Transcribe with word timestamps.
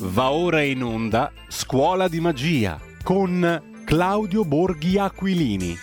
Va 0.00 0.30
ora 0.30 0.62
in 0.62 0.84
onda 0.84 1.32
Scuola 1.48 2.06
di 2.06 2.20
Magia 2.20 2.80
con 3.02 3.82
Claudio 3.84 4.44
Borghi 4.44 4.96
Aquilini. 4.96 5.76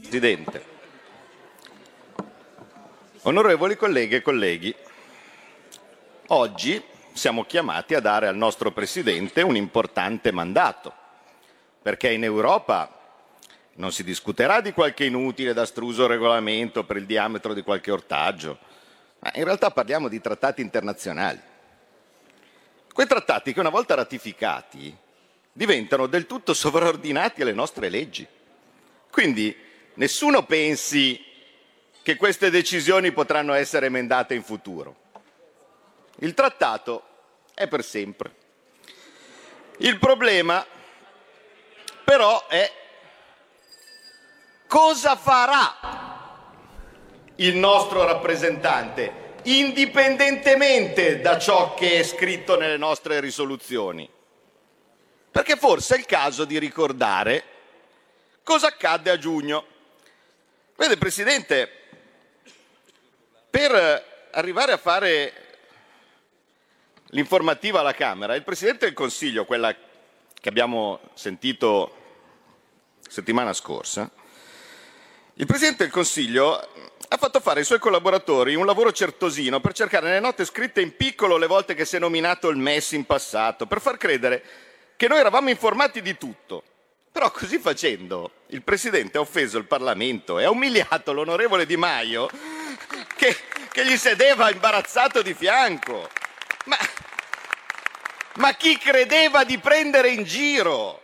Presidente, 0.00 0.64
onorevoli 3.24 3.76
colleghe 3.76 4.16
e 4.16 4.22
colleghi, 4.22 4.74
oggi 6.28 6.82
siamo 7.12 7.44
chiamati 7.44 7.94
a 7.94 8.00
dare 8.00 8.26
al 8.26 8.36
nostro 8.36 8.72
Presidente 8.72 9.42
un 9.42 9.56
importante 9.56 10.32
mandato, 10.32 10.94
perché 11.82 12.10
in 12.10 12.24
Europa 12.24 13.00
non 13.82 13.90
si 13.90 14.04
discuterà 14.04 14.60
di 14.60 14.70
qualche 14.70 15.06
inutile 15.06 15.50
ed 15.50 15.58
astruso 15.58 16.06
regolamento 16.06 16.84
per 16.84 16.98
il 16.98 17.04
diametro 17.04 17.52
di 17.52 17.62
qualche 17.62 17.90
ortaggio, 17.90 18.60
ma 19.18 19.32
in 19.34 19.42
realtà 19.42 19.72
parliamo 19.72 20.06
di 20.06 20.20
trattati 20.20 20.62
internazionali. 20.62 21.40
Quei 22.92 23.08
trattati 23.08 23.52
che 23.52 23.58
una 23.58 23.70
volta 23.70 23.96
ratificati 23.96 24.96
diventano 25.52 26.06
del 26.06 26.28
tutto 26.28 26.54
sovraordinati 26.54 27.42
alle 27.42 27.52
nostre 27.52 27.88
leggi. 27.88 28.24
Quindi 29.10 29.54
nessuno 29.94 30.44
pensi 30.44 31.20
che 32.02 32.14
queste 32.14 32.50
decisioni 32.50 33.10
potranno 33.10 33.52
essere 33.52 33.86
emendate 33.86 34.34
in 34.34 34.44
futuro. 34.44 34.94
Il 36.20 36.34
trattato 36.34 37.02
è 37.52 37.66
per 37.66 37.82
sempre. 37.82 38.32
Il 39.78 39.98
problema 39.98 40.64
però 42.04 42.46
è 42.46 42.81
cosa 44.72 45.16
farà 45.16 46.48
il 47.36 47.56
nostro 47.56 48.06
rappresentante, 48.06 49.34
indipendentemente 49.42 51.20
da 51.20 51.38
ciò 51.38 51.74
che 51.74 51.98
è 51.98 52.02
scritto 52.02 52.56
nelle 52.56 52.78
nostre 52.78 53.20
risoluzioni. 53.20 54.08
Perché 55.30 55.56
forse 55.56 55.96
è 55.96 55.98
il 55.98 56.06
caso 56.06 56.46
di 56.46 56.58
ricordare 56.58 57.44
cosa 58.42 58.68
accadde 58.68 59.10
a 59.10 59.18
giugno. 59.18 59.66
Vede, 60.74 60.96
Presidente, 60.96 61.70
per 63.50 64.30
arrivare 64.30 64.72
a 64.72 64.78
fare 64.78 65.32
l'informativa 67.08 67.80
alla 67.80 67.92
Camera, 67.92 68.34
il 68.34 68.42
Presidente 68.42 68.86
del 68.86 68.94
Consiglio, 68.94 69.44
quella 69.44 69.74
che 69.74 70.48
abbiamo 70.48 70.98
sentito 71.12 71.94
settimana 73.06 73.52
scorsa, 73.52 74.10
il 75.42 75.48
Presidente 75.48 75.82
del 75.82 75.92
Consiglio 75.92 76.54
ha 76.54 77.16
fatto 77.16 77.40
fare 77.40 77.58
ai 77.58 77.64
suoi 77.64 77.80
collaboratori 77.80 78.54
un 78.54 78.64
lavoro 78.64 78.92
certosino 78.92 79.58
per 79.58 79.72
cercare 79.72 80.06
nelle 80.06 80.20
note 80.20 80.44
scritte 80.44 80.80
in 80.80 80.94
piccolo 80.94 81.36
le 81.36 81.48
volte 81.48 81.74
che 81.74 81.84
si 81.84 81.96
è 81.96 81.98
nominato 81.98 82.48
il 82.48 82.56
MES 82.56 82.92
in 82.92 83.04
passato, 83.06 83.66
per 83.66 83.80
far 83.80 83.96
credere 83.96 84.44
che 84.94 85.08
noi 85.08 85.18
eravamo 85.18 85.50
informati 85.50 86.00
di 86.00 86.16
tutto. 86.16 86.62
Però 87.10 87.32
così 87.32 87.58
facendo 87.58 88.30
il 88.50 88.62
Presidente 88.62 89.18
ha 89.18 89.20
offeso 89.20 89.58
il 89.58 89.64
Parlamento 89.64 90.38
e 90.38 90.44
ha 90.44 90.50
umiliato 90.50 91.12
l'onorevole 91.12 91.66
Di 91.66 91.76
Maio 91.76 92.30
che, 93.16 93.36
che 93.72 93.84
gli 93.84 93.96
sedeva 93.96 94.48
imbarazzato 94.48 95.22
di 95.22 95.34
fianco. 95.34 96.08
Ma, 96.66 96.78
ma 98.34 98.54
chi 98.54 98.78
credeva 98.78 99.42
di 99.42 99.58
prendere 99.58 100.10
in 100.10 100.22
giro? 100.22 101.02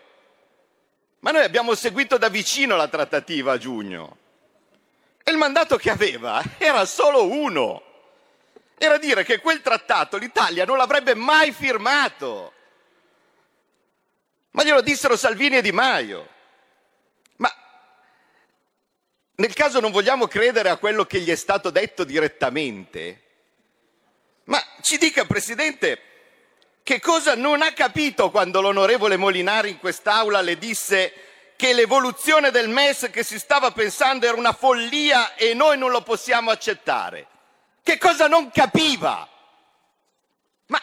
Ma 1.18 1.32
noi 1.32 1.42
abbiamo 1.42 1.74
seguito 1.74 2.18
da 2.18 2.28
vicino 2.28 2.76
la 2.76 2.86
trattativa 2.86 3.54
a 3.54 3.58
giugno 3.58 4.18
e 5.28 5.30
il 5.30 5.36
mandato 5.36 5.76
che 5.76 5.90
aveva 5.90 6.42
era 6.56 6.86
solo 6.86 7.26
uno. 7.26 7.82
Era 8.78 8.96
dire 8.96 9.24
che 9.24 9.40
quel 9.40 9.60
trattato 9.60 10.16
l'Italia 10.16 10.64
non 10.64 10.78
l'avrebbe 10.78 11.14
mai 11.14 11.52
firmato. 11.52 12.54
Ma 14.52 14.64
glielo 14.64 14.80
dissero 14.80 15.18
Salvini 15.18 15.58
e 15.58 15.62
Di 15.62 15.70
Maio. 15.70 16.28
Ma 17.36 17.54
nel 19.34 19.52
caso 19.52 19.80
non 19.80 19.90
vogliamo 19.90 20.26
credere 20.26 20.70
a 20.70 20.78
quello 20.78 21.04
che 21.04 21.20
gli 21.20 21.28
è 21.28 21.36
stato 21.36 21.68
detto 21.68 22.04
direttamente, 22.04 23.22
ma 24.44 24.64
ci 24.80 24.96
dica, 24.96 25.26
Presidente, 25.26 26.00
che 26.82 27.00
cosa 27.00 27.34
non 27.34 27.60
ha 27.60 27.74
capito 27.74 28.30
quando 28.30 28.62
l'onorevole 28.62 29.18
Molinari 29.18 29.68
in 29.68 29.78
quest'Aula 29.78 30.40
le 30.40 30.56
disse 30.56 31.27
che 31.58 31.72
l'evoluzione 31.72 32.52
del 32.52 32.68
MES 32.68 33.08
che 33.10 33.24
si 33.24 33.36
stava 33.36 33.72
pensando 33.72 34.24
era 34.24 34.36
una 34.36 34.52
follia 34.52 35.34
e 35.34 35.54
noi 35.54 35.76
non 35.76 35.90
lo 35.90 36.02
possiamo 36.02 36.52
accettare. 36.52 37.26
Che 37.82 37.98
cosa 37.98 38.28
non 38.28 38.52
capiva? 38.52 39.28
Ma 40.66 40.80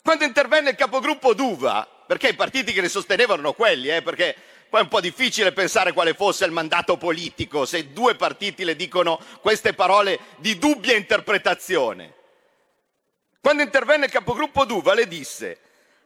quando 0.00 0.22
intervenne 0.22 0.70
il 0.70 0.76
capogruppo 0.76 1.34
Duva, 1.34 1.84
perché 2.06 2.28
i 2.28 2.34
partiti 2.34 2.72
che 2.72 2.80
le 2.80 2.88
sostenevano 2.88 3.40
erano 3.40 3.54
quelli, 3.54 3.88
eh, 3.88 4.02
perché 4.02 4.36
poi 4.70 4.78
è 4.78 4.84
un 4.84 4.88
po' 4.88 5.00
difficile 5.00 5.50
pensare 5.50 5.92
quale 5.92 6.14
fosse 6.14 6.44
il 6.44 6.52
mandato 6.52 6.96
politico 6.96 7.66
se 7.66 7.92
due 7.92 8.14
partiti 8.14 8.62
le 8.62 8.76
dicono 8.76 9.18
queste 9.40 9.72
parole 9.72 10.20
di 10.36 10.60
dubbia 10.60 10.94
interpretazione. 10.94 12.14
Quando 13.40 13.64
intervenne 13.64 14.04
il 14.04 14.12
capogruppo 14.12 14.64
Duva 14.64 14.94
le 14.94 15.08
disse 15.08 15.58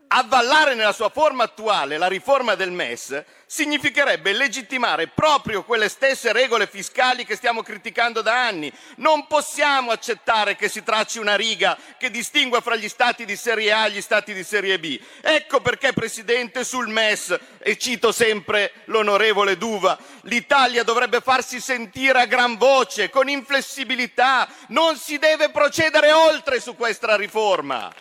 avvallare 0.08 0.74
nella 0.74 0.92
sua 0.92 1.08
forma 1.08 1.44
attuale 1.44 1.98
la 1.98 2.06
riforma 2.06 2.54
del 2.54 2.70
MES 2.70 3.24
significherebbe 3.48 4.32
legittimare 4.32 5.06
proprio 5.06 5.62
quelle 5.62 5.88
stesse 5.88 6.32
regole 6.32 6.66
fiscali 6.66 7.24
che 7.24 7.36
stiamo 7.36 7.62
criticando 7.62 8.20
da 8.20 8.46
anni. 8.46 8.72
Non 8.96 9.26
possiamo 9.28 9.92
accettare 9.92 10.56
che 10.56 10.68
si 10.68 10.82
tracci 10.82 11.18
una 11.18 11.36
riga 11.36 11.78
che 11.96 12.10
distingua 12.10 12.60
fra 12.60 12.74
gli 12.74 12.88
stati 12.88 13.24
di 13.24 13.36
serie 13.36 13.72
A 13.72 13.86
e 13.86 13.92
gli 13.92 14.00
stati 14.00 14.34
di 14.34 14.42
serie 14.42 14.80
B. 14.80 15.00
Ecco 15.20 15.60
perché, 15.60 15.92
Presidente, 15.92 16.64
sul 16.64 16.88
MES, 16.88 17.38
e 17.60 17.78
cito 17.78 18.10
sempre 18.10 18.72
l'onorevole 18.86 19.56
Duva, 19.56 19.96
l'Italia 20.22 20.82
dovrebbe 20.82 21.20
farsi 21.20 21.60
sentire 21.60 22.20
a 22.20 22.26
gran 22.26 22.56
voce, 22.56 23.10
con 23.10 23.28
inflessibilità. 23.28 24.48
Non 24.68 24.96
si 24.96 25.18
deve 25.18 25.50
procedere 25.50 26.10
oltre 26.10 26.60
su 26.60 26.74
questa 26.74 27.14
riforma. 27.14 27.92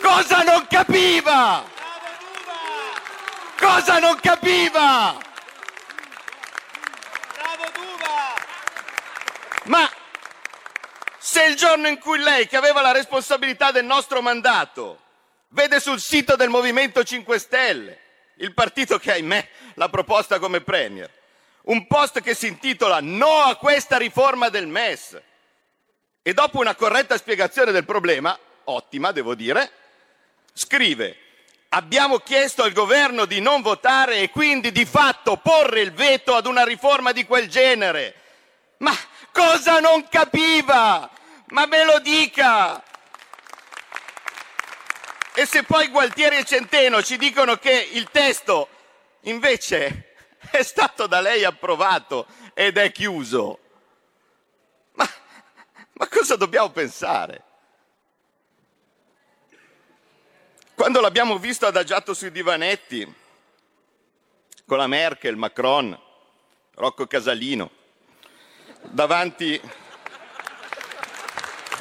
Cosa 0.00 0.42
non 0.42 0.66
capiva? 0.66 1.64
Cosa 3.58 3.98
non 3.98 4.18
capiva? 4.20 5.18
Ma 9.64 9.90
se 11.18 11.44
il 11.44 11.54
giorno 11.54 11.86
in 11.86 11.98
cui 11.98 12.18
lei, 12.18 12.48
che 12.48 12.56
aveva 12.56 12.80
la 12.80 12.92
responsabilità 12.92 13.70
del 13.70 13.84
nostro 13.84 14.20
mandato, 14.22 15.00
vede 15.48 15.78
sul 15.78 16.00
sito 16.00 16.34
del 16.34 16.48
Movimento 16.48 17.04
5 17.04 17.38
Stelle, 17.38 18.00
il 18.36 18.54
partito 18.54 18.98
che 18.98 19.12
ahimè 19.12 19.48
l'ha 19.74 19.88
proposta 19.88 20.38
come 20.38 20.62
Premier, 20.62 21.10
un 21.64 21.86
post 21.86 22.20
che 22.20 22.34
si 22.34 22.46
intitola 22.46 23.00
No 23.00 23.42
a 23.42 23.56
questa 23.56 23.98
riforma 23.98 24.48
del 24.48 24.66
MES, 24.66 25.20
e 26.22 26.32
dopo 26.34 26.58
una 26.58 26.74
corretta 26.74 27.16
spiegazione 27.16 27.70
del 27.70 27.84
problema, 27.84 28.36
ottima 28.64 29.12
devo 29.12 29.34
dire, 29.34 29.70
scrive 30.52 31.16
abbiamo 31.72 32.18
chiesto 32.18 32.62
al 32.62 32.72
governo 32.72 33.26
di 33.26 33.40
non 33.40 33.62
votare 33.62 34.18
e 34.18 34.30
quindi 34.30 34.72
di 34.72 34.84
fatto 34.84 35.36
porre 35.36 35.80
il 35.80 35.92
veto 35.92 36.34
ad 36.34 36.46
una 36.46 36.64
riforma 36.64 37.12
di 37.12 37.24
quel 37.24 37.48
genere. 37.48 38.14
Ma 38.78 38.96
cosa 39.32 39.78
non 39.78 40.08
capiva? 40.08 41.08
Ma 41.48 41.66
me 41.66 41.84
lo 41.84 41.98
dica! 42.00 42.82
E 45.34 45.46
se 45.46 45.62
poi 45.62 45.88
Gualtieri 45.88 46.38
e 46.38 46.44
Centeno 46.44 47.02
ci 47.02 47.16
dicono 47.16 47.56
che 47.56 47.88
il 47.92 48.08
testo 48.10 48.68
invece 49.22 50.14
è 50.50 50.62
stato 50.62 51.06
da 51.06 51.20
lei 51.20 51.44
approvato 51.44 52.26
ed 52.52 52.78
è 52.78 52.90
chiuso, 52.90 53.58
ma, 54.94 55.08
ma 55.92 56.08
cosa 56.08 56.34
dobbiamo 56.34 56.70
pensare? 56.70 57.44
Quando 60.80 61.02
l'abbiamo 61.02 61.38
visto 61.38 61.66
adagiato 61.66 62.14
sui 62.14 62.30
divanetti 62.30 63.06
con 64.64 64.78
la 64.78 64.86
Merkel, 64.86 65.36
Macron, 65.36 65.94
Rocco 66.72 67.06
Casalino, 67.06 67.70
davanti, 68.84 69.60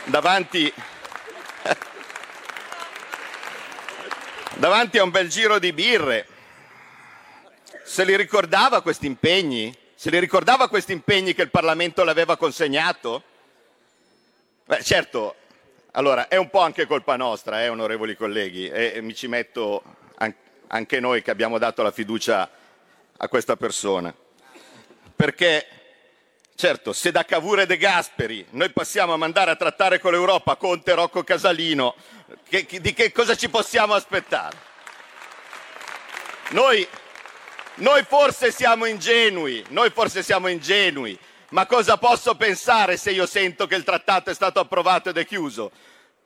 davanti, 0.04 0.74
davanti 4.56 4.98
a 4.98 5.04
un 5.04 5.12
bel 5.12 5.30
giro 5.30 5.60
di 5.60 5.72
birre, 5.72 6.28
se 7.86 8.04
li 8.04 8.18
ricordava 8.18 8.82
questi 8.82 9.06
impegni? 9.06 9.74
Se 9.96 10.10
li 10.10 10.20
ricordava 10.20 10.68
questi 10.68 10.92
impegni 10.92 11.34
che 11.34 11.44
il 11.44 11.52
Parlamento 11.52 12.04
le 12.04 12.12
aveva 12.12 12.36
consegnato? 12.36 13.24
Beh, 14.66 14.84
certo, 14.84 15.36
allora, 15.92 16.28
è 16.28 16.36
un 16.36 16.50
po' 16.50 16.60
anche 16.60 16.86
colpa 16.86 17.16
nostra, 17.16 17.64
eh, 17.64 17.70
onorevoli 17.70 18.16
colleghi, 18.16 18.68
e, 18.68 19.02
mi 19.02 19.16
ci 19.16 19.28
metto 19.28 19.84
an- 20.16 20.36
anche 20.68 21.00
noi 21.00 21.22
che 21.22 21.32
abbiamo 21.32 21.58
dato 21.58 21.82
la 21.82 21.92
fiducia 21.92 22.50
a 23.18 23.28
questa 23.28 23.56
persona. 23.56 24.14
perché 25.16 25.68
certo, 26.56 26.94
se 26.94 27.12
da 27.12 27.26
Cavour 27.26 27.60
e 27.60 27.66
De 27.66 27.76
Gasperi 27.76 28.46
noi 28.52 28.70
passiamo 28.70 29.12
a 29.12 29.18
mandare 29.18 29.52
a 29.52 29.58
trattare 29.58 30.00
con 30.00 30.12
l'Europa 30.14 30.56
Conte 30.56 30.94
Rocco 30.94 31.26
Casalino, 31.26 31.94
che, 32.48 32.66
di 32.80 32.94
che 32.94 33.12
cosa 33.12 33.36
ci 33.36 33.50
possiamo 33.50 33.94
aspettare? 33.94 34.56
Noi, 36.52 36.88
noi 37.76 38.04
forse 38.04 38.52
siamo 38.52 38.86
ingenui, 38.86 39.64
noi 39.70 39.90
forse 39.90 40.24
siamo 40.24 40.48
ingenui, 40.48 41.20
ma 41.50 41.66
cosa 41.66 41.98
posso 41.98 42.36
pensare 42.36 42.98
se 42.98 43.12
io 43.12 43.26
sento 43.26 43.68
che 43.68 43.76
il 43.76 43.84
trattato 43.84 44.30
è 44.30 44.34
stato 44.34 44.60
approvato 44.60 45.10
ed 45.10 45.18
è 45.18 45.26
chiuso? 45.26 45.72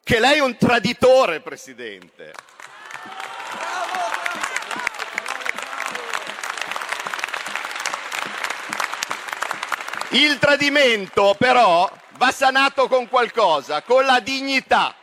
Che 0.04 0.20
lei 0.20 0.38
è 0.38 0.42
un 0.42 0.58
traditore, 0.58 1.40
Presidente. 1.40 2.34
Il 10.10 10.38
tradimento 10.38 11.36
però 11.40 11.90
va 12.18 12.32
sanato 12.32 12.88
con 12.88 13.08
qualcosa, 13.08 13.82
con 13.82 14.06
la 14.06 14.20
dignità. 14.20 14.94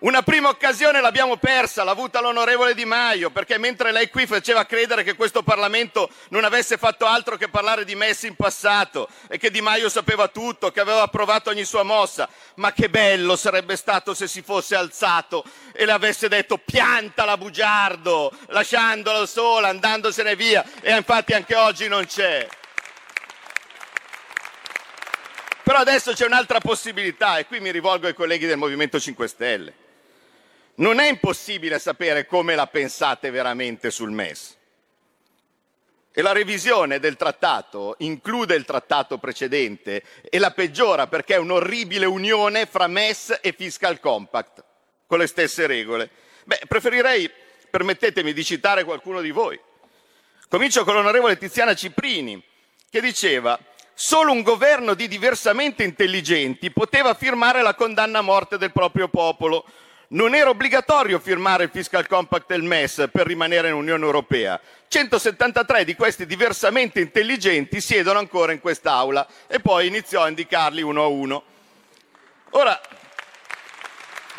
Una 0.00 0.22
prima 0.22 0.48
occasione 0.48 1.02
l'abbiamo 1.02 1.36
persa, 1.36 1.84
l'ha 1.84 1.90
avuta 1.90 2.22
l'onorevole 2.22 2.74
Di 2.74 2.86
Maio, 2.86 3.28
perché 3.28 3.58
mentre 3.58 3.92
lei 3.92 4.08
qui 4.08 4.26
faceva 4.26 4.64
credere 4.64 5.02
che 5.02 5.14
questo 5.14 5.42
Parlamento 5.42 6.08
non 6.30 6.44
avesse 6.44 6.78
fatto 6.78 7.04
altro 7.04 7.36
che 7.36 7.50
parlare 7.50 7.84
di 7.84 7.94
Messi 7.94 8.26
in 8.26 8.34
passato 8.34 9.10
e 9.28 9.36
che 9.36 9.50
Di 9.50 9.60
Maio 9.60 9.90
sapeva 9.90 10.28
tutto, 10.28 10.70
che 10.70 10.80
aveva 10.80 11.02
approvato 11.02 11.50
ogni 11.50 11.66
sua 11.66 11.82
mossa, 11.82 12.30
ma 12.54 12.72
che 12.72 12.88
bello 12.88 13.36
sarebbe 13.36 13.76
stato 13.76 14.14
se 14.14 14.26
si 14.26 14.40
fosse 14.40 14.74
alzato 14.74 15.44
e 15.70 15.84
le 15.84 15.92
avesse 15.92 16.28
detto 16.28 16.56
piantala 16.56 17.36
bugiardo, 17.36 18.32
lasciandolo 18.46 19.26
sola, 19.26 19.68
andandosene 19.68 20.34
via, 20.34 20.64
e 20.80 20.96
infatti 20.96 21.34
anche 21.34 21.54
oggi 21.56 21.88
non 21.88 22.06
c'è. 22.06 22.48
Però 25.62 25.76
adesso 25.76 26.14
c'è 26.14 26.24
un'altra 26.24 26.58
possibilità 26.58 27.36
e 27.36 27.44
qui 27.44 27.60
mi 27.60 27.70
rivolgo 27.70 28.06
ai 28.06 28.14
colleghi 28.14 28.46
del 28.46 28.56
Movimento 28.56 28.98
5 28.98 29.28
Stelle. 29.28 29.88
Non 30.80 30.98
è 30.98 31.08
impossibile 31.08 31.78
sapere 31.78 32.24
come 32.24 32.54
la 32.54 32.66
pensate 32.66 33.30
veramente 33.30 33.90
sul 33.90 34.10
MES. 34.10 34.56
E 36.10 36.22
la 36.22 36.32
revisione 36.32 36.98
del 36.98 37.16
trattato 37.16 37.96
include 37.98 38.54
il 38.54 38.64
trattato 38.64 39.18
precedente 39.18 40.02
e 40.22 40.38
la 40.38 40.52
peggiora 40.52 41.06
perché 41.06 41.34
è 41.34 41.38
un'orribile 41.38 42.06
unione 42.06 42.64
fra 42.64 42.86
MES 42.86 43.40
e 43.42 43.52
Fiscal 43.52 44.00
Compact, 44.00 44.64
con 45.06 45.18
le 45.18 45.26
stesse 45.26 45.66
regole. 45.66 46.10
Beh, 46.44 46.62
preferirei, 46.66 47.30
permettetemi 47.68 48.32
di 48.32 48.42
citare 48.42 48.84
qualcuno 48.84 49.20
di 49.20 49.30
voi. 49.32 49.60
Comincio 50.48 50.84
con 50.84 50.94
l'onorevole 50.94 51.36
Tiziana 51.36 51.74
Ciprini, 51.74 52.42
che 52.88 53.02
diceva 53.02 53.58
solo 53.92 54.32
un 54.32 54.40
governo 54.40 54.94
di 54.94 55.08
diversamente 55.08 55.84
intelligenti 55.84 56.70
poteva 56.70 57.12
firmare 57.12 57.60
la 57.60 57.74
condanna 57.74 58.20
a 58.20 58.22
morte 58.22 58.56
del 58.56 58.72
proprio 58.72 59.08
popolo 59.08 59.66
non 60.12 60.34
era 60.34 60.50
obbligatorio 60.50 61.18
firmare 61.18 61.64
il 61.64 61.70
fiscal 61.70 62.06
compact 62.06 62.46
del 62.48 62.62
MES 62.62 63.08
per 63.12 63.26
rimanere 63.26 63.68
in 63.68 63.74
Unione 63.74 64.04
Europea. 64.04 64.60
173 64.88 65.84
di 65.84 65.94
questi 65.94 66.26
diversamente 66.26 67.00
intelligenti 67.00 67.80
siedono 67.80 68.18
ancora 68.18 68.52
in 68.52 68.60
quest'Aula 68.60 69.26
e 69.46 69.60
poi 69.60 69.86
iniziò 69.86 70.22
a 70.22 70.28
indicarli 70.28 70.82
uno 70.82 71.02
a 71.02 71.06
uno. 71.06 71.42
Ora, 72.50 72.80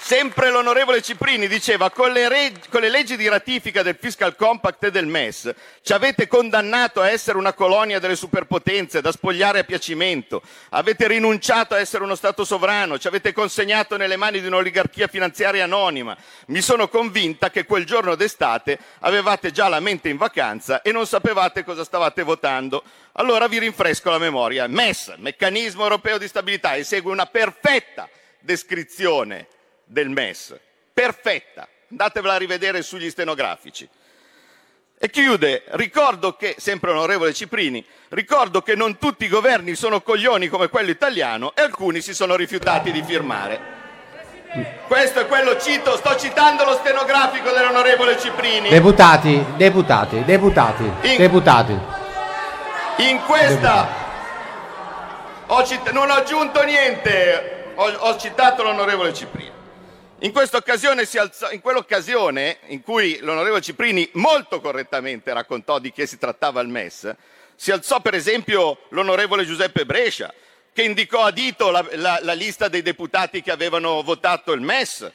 Sempre 0.03 0.49
l'onorevole 0.49 1.01
Ciprini 1.01 1.47
diceva 1.47 1.91
con 1.91 2.11
le, 2.11 2.27
reg- 2.27 2.67
con 2.69 2.81
le, 2.81 2.89
leggi 2.89 3.15
di 3.15 3.29
ratifica 3.29 3.83
del 3.83 3.95
Fiscal 3.97 4.35
Compact 4.35 4.85
e 4.85 4.91
del 4.91 5.05
MES 5.05 5.53
ci 5.83 5.93
avete 5.93 6.27
condannato 6.27 7.01
a 7.01 7.09
essere 7.09 7.37
una 7.37 7.53
colonia 7.53 7.99
delle 7.99 8.15
superpotenze, 8.15 8.99
da 8.99 9.11
spogliare 9.11 9.59
a 9.59 9.63
piacimento, 9.63 10.41
avete 10.69 11.07
rinunciato 11.07 11.75
a 11.75 11.79
essere 11.79 12.03
uno 12.03 12.15
Stato 12.15 12.43
sovrano, 12.43 12.97
ci 12.97 13.07
avete 13.07 13.31
consegnato 13.31 13.95
nelle 13.95 14.17
mani 14.17 14.41
di 14.41 14.47
un'oligarchia 14.47 15.07
finanziaria 15.07 15.63
anonima. 15.63 16.17
Mi 16.47 16.61
sono 16.61 16.89
convinta 16.89 17.51
che 17.51 17.65
quel 17.65 17.85
giorno 17.85 18.15
d'estate 18.15 18.79
avevate 19.01 19.51
già 19.51 19.69
la 19.69 19.79
mente 19.79 20.09
in 20.09 20.17
vacanza 20.17 20.81
e 20.81 20.91
non 20.91 21.05
sapevate 21.05 21.63
cosa 21.63 21.85
stavate 21.85 22.23
votando. 22.23 22.83
Allora 23.13 23.47
vi 23.47 23.59
rinfresco 23.59 24.09
la 24.09 24.17
memoria. 24.17 24.67
MES, 24.67 25.13
Meccanismo 25.17 25.83
Europeo 25.83 26.17
di 26.17 26.27
Stabilità, 26.27 26.73
e 26.73 26.83
segue 26.83 27.11
una 27.11 27.27
perfetta 27.27 28.09
descrizione 28.39 29.47
del 29.91 30.09
MES, 30.09 30.57
perfetta, 30.93 31.67
andatevela 31.89 32.35
a 32.35 32.37
rivedere 32.37 32.81
sugli 32.81 33.09
stenografici. 33.09 33.87
E 34.97 35.09
chiude, 35.09 35.63
ricordo 35.71 36.35
che, 36.35 36.55
sempre 36.57 36.91
onorevole 36.91 37.33
Ciprini, 37.33 37.83
ricordo 38.09 38.61
che 38.61 38.75
non 38.75 38.97
tutti 38.97 39.25
i 39.25 39.27
governi 39.27 39.75
sono 39.75 40.01
coglioni 40.01 40.47
come 40.47 40.69
quello 40.69 40.91
italiano 40.91 41.53
e 41.55 41.61
alcuni 41.61 42.01
si 42.01 42.13
sono 42.13 42.35
rifiutati 42.35 42.91
di 42.91 43.03
firmare. 43.03 43.79
Questo 44.87 45.21
è 45.21 45.25
quello, 45.27 45.59
cito, 45.59 45.95
sto 45.97 46.15
citando 46.17 46.63
lo 46.63 46.73
stenografico 46.73 47.49
dell'onorevole 47.51 48.17
Ciprini. 48.17 48.69
Deputati, 48.69 49.43
deputati, 49.57 50.23
deputati, 50.23 50.83
in, 50.83 51.17
deputati. 51.17 51.79
In 52.97 53.21
questa, 53.25 53.87
ho 55.47 55.65
cit- 55.65 55.89
non 55.91 56.09
ho 56.09 56.13
aggiunto 56.13 56.63
niente, 56.63 57.71
ho, 57.75 57.89
ho 57.89 58.17
citato 58.17 58.63
l'onorevole 58.63 59.13
Ciprini. 59.13 59.50
In, 60.23 60.31
alzò, 60.35 61.49
in 61.49 61.61
quell'occasione 61.61 62.59
in 62.67 62.83
cui 62.83 63.17
l'onorevole 63.21 63.59
Ciprini 63.59 64.07
molto 64.13 64.61
correttamente 64.61 65.33
raccontò 65.33 65.79
di 65.79 65.91
che 65.91 66.05
si 66.05 66.19
trattava 66.19 66.61
il 66.61 66.67
MES, 66.67 67.15
si 67.55 67.71
alzò 67.71 68.01
per 68.01 68.13
esempio 68.13 68.81
l'onorevole 68.89 69.45
Giuseppe 69.45 69.83
Brescia, 69.83 70.31
che 70.73 70.83
indicò 70.83 71.23
a 71.23 71.31
dito 71.31 71.71
la, 71.71 71.83
la, 71.93 72.19
la 72.21 72.33
lista 72.33 72.67
dei 72.67 72.83
deputati 72.83 73.41
che 73.41 73.49
avevano 73.49 74.03
votato 74.03 74.51
il 74.51 74.61
MES. 74.61 75.11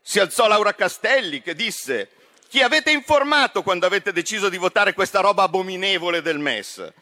Si 0.00 0.18
alzò 0.18 0.48
Laura 0.48 0.74
Castelli 0.74 1.40
che 1.40 1.54
disse 1.54 2.08
chi 2.48 2.62
avete 2.62 2.90
informato 2.90 3.62
quando 3.62 3.86
avete 3.86 4.12
deciso 4.12 4.48
di 4.48 4.56
votare 4.56 4.92
questa 4.92 5.20
roba 5.20 5.44
abominevole 5.44 6.20
del 6.20 6.40
MES? 6.40 6.92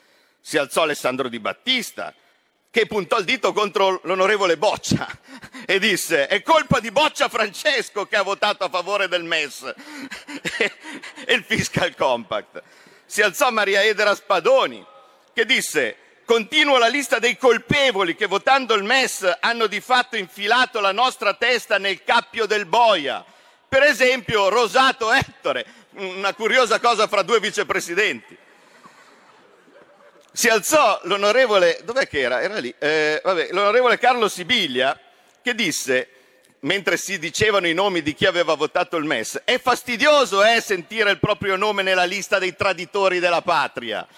Si 0.43 0.59
alzò 0.59 0.83
Alessandro 0.83 1.29
Di 1.29 1.41
Battista 1.41 2.15
che 2.71 2.87
puntò 2.87 3.19
il 3.19 3.25
dito 3.25 3.53
contro 3.53 4.01
l'onorevole 4.05 4.57
Boccia 4.57 5.09
e 5.67 5.81
disse 5.81 6.29
è 6.29 6.41
colpa 6.43 6.79
di 6.79 6.93
Boccia 6.93 7.29
Francesco 7.29 8.07
che 8.07 8.15
ha 8.15 8.23
votato 8.23 8.65
a 8.65 8.69
favore 8.69 9.09
del 9.09 9.25
MES 9.25 9.75
e 11.27 11.35
il 11.35 11.43
fiscal 11.43 11.97
compact. 11.97 12.63
Si 13.07 13.23
alzò 13.23 13.51
Maria 13.51 13.83
Edera 13.83 14.15
Spadoni 14.15 14.87
che 15.33 15.45
disse 15.45 15.97
continuo 16.25 16.79
la 16.79 16.87
lista 16.87 17.19
dei 17.19 17.37
colpevoli 17.37 18.15
che 18.15 18.27
votando 18.27 18.75
il 18.75 18.85
MES 18.85 19.39
hanno 19.41 19.67
di 19.67 19.81
fatto 19.81 20.17
infilato 20.17 20.79
la 20.79 20.93
nostra 20.93 21.35
testa 21.35 21.77
nel 21.79 22.05
cappio 22.05 22.47
del 22.47 22.67
boia. 22.67 23.25
Per 23.69 23.83
esempio 23.83 24.49
Rosato 24.49 25.11
Ettore, 25.11 25.67
una 25.95 26.35
curiosa 26.35 26.79
cosa 26.79 27.09
fra 27.09 27.23
due 27.23 27.41
vicepresidenti 27.41 28.39
si 30.41 30.49
alzò 30.49 30.99
l'onorevole, 31.03 31.81
dov'è 31.85 32.09
che 32.09 32.21
era? 32.21 32.41
Era 32.41 32.59
lì, 32.59 32.75
eh, 32.79 33.21
vabbè, 33.23 33.49
l'onorevole 33.51 33.99
Carlo 33.99 34.27
Sibilia 34.27 34.99
che 35.43 35.55
disse, 35.55 36.09
mentre 36.61 36.97
si 36.97 37.19
dicevano 37.19 37.67
i 37.67 37.75
nomi 37.75 38.01
di 38.01 38.15
chi 38.15 38.25
aveva 38.25 38.55
votato 38.55 38.97
il 38.97 39.05
MES, 39.05 39.43
è 39.45 39.61
fastidioso 39.61 40.43
eh, 40.43 40.63
sentire 40.63 41.11
il 41.11 41.19
proprio 41.19 41.57
nome 41.57 41.83
nella 41.83 42.05
lista 42.05 42.39
dei 42.39 42.57
traditori 42.57 43.19
della 43.19 43.43
patria, 43.43 44.09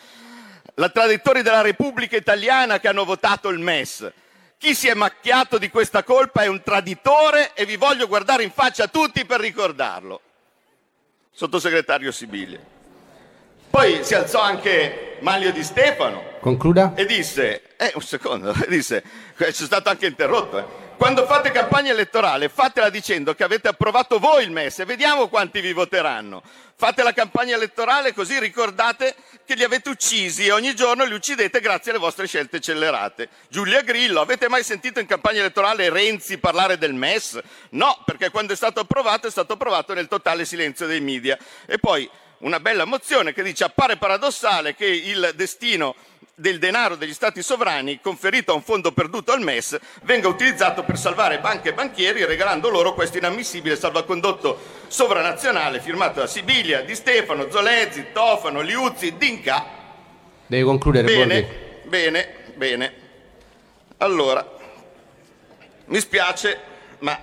la 0.74 0.88
traditori 0.90 1.42
della 1.42 1.60
Repubblica 1.60 2.16
Italiana 2.16 2.78
che 2.78 2.86
hanno 2.86 3.04
votato 3.04 3.48
il 3.48 3.58
MES. 3.58 4.12
Chi 4.58 4.76
si 4.76 4.86
è 4.86 4.94
macchiato 4.94 5.58
di 5.58 5.70
questa 5.70 6.04
colpa 6.04 6.42
è 6.42 6.46
un 6.46 6.62
traditore 6.62 7.50
e 7.54 7.66
vi 7.66 7.74
voglio 7.74 8.06
guardare 8.06 8.44
in 8.44 8.52
faccia 8.52 8.86
tutti 8.86 9.24
per 9.24 9.40
ricordarlo. 9.40 10.20
Sottosegretario 11.32 12.12
Sibilia. 12.12 12.71
Poi 13.72 14.04
si 14.04 14.14
alzò 14.14 14.42
anche 14.42 15.16
Manlio 15.20 15.50
di 15.50 15.62
Stefano. 15.64 16.34
Concluda. 16.40 16.92
E 16.94 17.06
disse, 17.06 17.74
eh, 17.78 17.90
un 17.94 18.02
secondo, 18.02 18.54
disse, 18.68 19.02
c'è 19.34 19.50
stato 19.50 19.88
anche 19.88 20.04
interrotto, 20.04 20.58
eh. 20.58 20.64
Quando 20.98 21.24
fate 21.24 21.50
campagna 21.50 21.90
elettorale, 21.90 22.50
fatela 22.50 22.90
dicendo 22.90 23.34
che 23.34 23.42
avete 23.42 23.68
approvato 23.68 24.18
voi 24.18 24.44
il 24.44 24.50
MES 24.50 24.80
e 24.80 24.84
vediamo 24.84 25.28
quanti 25.28 25.60
vi 25.60 25.72
voteranno. 25.72 26.42
Fate 26.76 27.02
la 27.02 27.12
campagna 27.12 27.56
elettorale 27.56 28.12
così 28.12 28.38
ricordate 28.38 29.16
che 29.44 29.54
li 29.54 29.64
avete 29.64 29.88
uccisi 29.88 30.46
e 30.46 30.52
ogni 30.52 30.76
giorno 30.76 31.04
li 31.04 31.14
uccidete 31.14 31.60
grazie 31.60 31.90
alle 31.90 31.98
vostre 31.98 32.26
scelte 32.26 32.58
accelerate. 32.58 33.30
Giulia 33.48 33.80
Grillo, 33.80 34.20
avete 34.20 34.48
mai 34.48 34.62
sentito 34.62 35.00
in 35.00 35.06
campagna 35.06 35.40
elettorale 35.40 35.88
Renzi 35.88 36.38
parlare 36.38 36.78
del 36.78 36.92
MES? 36.92 37.40
No, 37.70 38.00
perché 38.04 38.30
quando 38.30 38.52
è 38.52 38.56
stato 38.56 38.80
approvato 38.80 39.26
è 39.26 39.30
stato 39.30 39.54
approvato 39.54 39.94
nel 39.94 40.06
totale 40.06 40.44
silenzio 40.44 40.86
dei 40.86 41.00
media. 41.00 41.36
E 41.66 41.78
poi 41.78 42.08
una 42.42 42.60
bella 42.60 42.84
mozione 42.84 43.32
che 43.32 43.42
dice 43.42 43.64
appare 43.64 43.96
paradossale 43.96 44.74
che 44.74 44.86
il 44.86 45.32
destino 45.34 45.94
del 46.34 46.58
denaro 46.58 46.96
degli 46.96 47.12
stati 47.12 47.42
sovrani 47.42 48.00
conferito 48.00 48.52
a 48.52 48.54
un 48.54 48.62
fondo 48.62 48.92
perduto 48.92 49.32
al 49.32 49.40
MES 49.40 49.78
venga 50.02 50.28
utilizzato 50.28 50.82
per 50.82 50.98
salvare 50.98 51.38
banche 51.38 51.68
e 51.68 51.74
banchieri 51.74 52.24
regalando 52.24 52.68
loro 52.68 52.94
questo 52.94 53.18
inammissibile 53.18 53.76
salvacondotto 53.76 54.58
sovranazionale 54.88 55.80
firmato 55.80 56.20
da 56.20 56.26
Sibilia, 56.26 56.82
Di 56.82 56.94
Stefano, 56.94 57.50
Zolezzi, 57.50 58.06
Tofano, 58.12 58.60
Liuzzi, 58.60 59.16
Dinca 59.16 59.80
Devi 60.46 60.64
concludere, 60.64 61.06
Bene, 61.06 61.80
bene, 61.84 62.34
bene. 62.56 62.94
Allora, 63.98 64.46
mi 65.86 65.98
spiace, 65.98 66.60
ma 66.98 67.18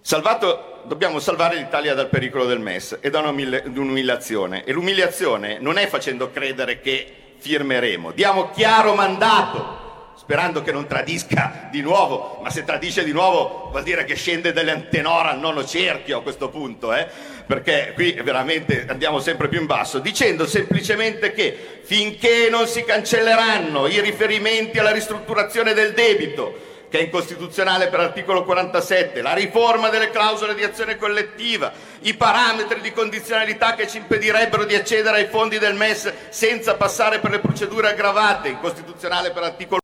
salvato, 0.00 0.73
dobbiamo 0.86 1.18
salvare 1.18 1.56
l'Italia 1.56 1.94
dal 1.94 2.08
pericolo 2.08 2.44
del 2.44 2.60
MES 2.60 2.98
e 3.00 3.10
da 3.10 3.20
un'umiliazione. 3.20 4.64
E 4.64 4.72
l'umiliazione 4.72 5.58
non 5.58 5.78
è 5.78 5.86
facendo 5.86 6.30
credere 6.30 6.80
che 6.80 7.12
firmeremo, 7.38 8.12
diamo 8.12 8.50
chiaro 8.50 8.94
mandato 8.94 9.82
sperando 10.16 10.62
che 10.62 10.72
non 10.72 10.86
tradisca 10.86 11.68
di 11.70 11.82
nuovo, 11.82 12.40
ma 12.42 12.48
se 12.48 12.64
tradisce 12.64 13.04
di 13.04 13.12
nuovo 13.12 13.68
vuol 13.70 13.82
dire 13.82 14.04
che 14.04 14.14
scende 14.14 14.52
dall'antenora 14.52 15.30
al 15.30 15.38
nono 15.38 15.66
cerchio 15.66 16.18
a 16.18 16.22
questo 16.22 16.48
punto, 16.48 16.94
eh? 16.94 17.06
perché 17.46 17.92
qui 17.94 18.12
veramente 18.22 18.86
andiamo 18.88 19.18
sempre 19.18 19.48
più 19.48 19.60
in 19.60 19.66
basso, 19.66 19.98
dicendo 19.98 20.46
semplicemente 20.46 21.32
che 21.32 21.80
finché 21.82 22.48
non 22.48 22.66
si 22.66 22.84
cancelleranno 22.84 23.86
i 23.86 24.00
riferimenti 24.00 24.78
alla 24.78 24.92
ristrutturazione 24.92 25.74
del 25.74 25.92
debito, 25.92 26.72
che 26.94 27.00
è 27.00 27.02
incostituzionale 27.02 27.88
per 27.88 27.98
l'articolo 27.98 28.44
47, 28.44 29.20
la 29.20 29.34
riforma 29.34 29.88
delle 29.88 30.10
clausole 30.10 30.54
di 30.54 30.62
azione 30.62 30.96
collettiva, 30.96 31.72
i 32.02 32.14
parametri 32.14 32.80
di 32.80 32.92
condizionalità 32.92 33.74
che 33.74 33.88
ci 33.88 33.96
impedirebbero 33.96 34.62
di 34.62 34.76
accedere 34.76 35.16
ai 35.16 35.26
fondi 35.26 35.58
del 35.58 35.74
MES 35.74 36.12
senza 36.28 36.76
passare 36.76 37.18
per 37.18 37.32
le 37.32 37.40
procedure 37.40 37.88
aggravate, 37.88 38.46
incostituzionale 38.46 39.32
per 39.32 39.42
l'articolo 39.42 39.83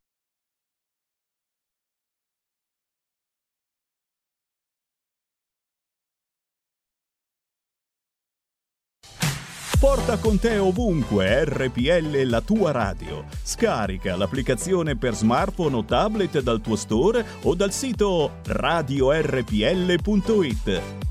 Porta 10.11 10.26
con 10.29 10.40
te 10.40 10.59
ovunque 10.59 11.45
RPL 11.45 12.23
la 12.25 12.40
tua 12.40 12.73
radio. 12.73 13.26
Scarica 13.45 14.17
l'applicazione 14.17 14.97
per 14.97 15.14
smartphone 15.14 15.76
o 15.76 15.85
tablet 15.85 16.40
dal 16.40 16.61
tuo 16.61 16.75
store 16.75 17.25
o 17.43 17.55
dal 17.55 17.71
sito 17.71 18.38
radiorpl.it. 18.45 19.23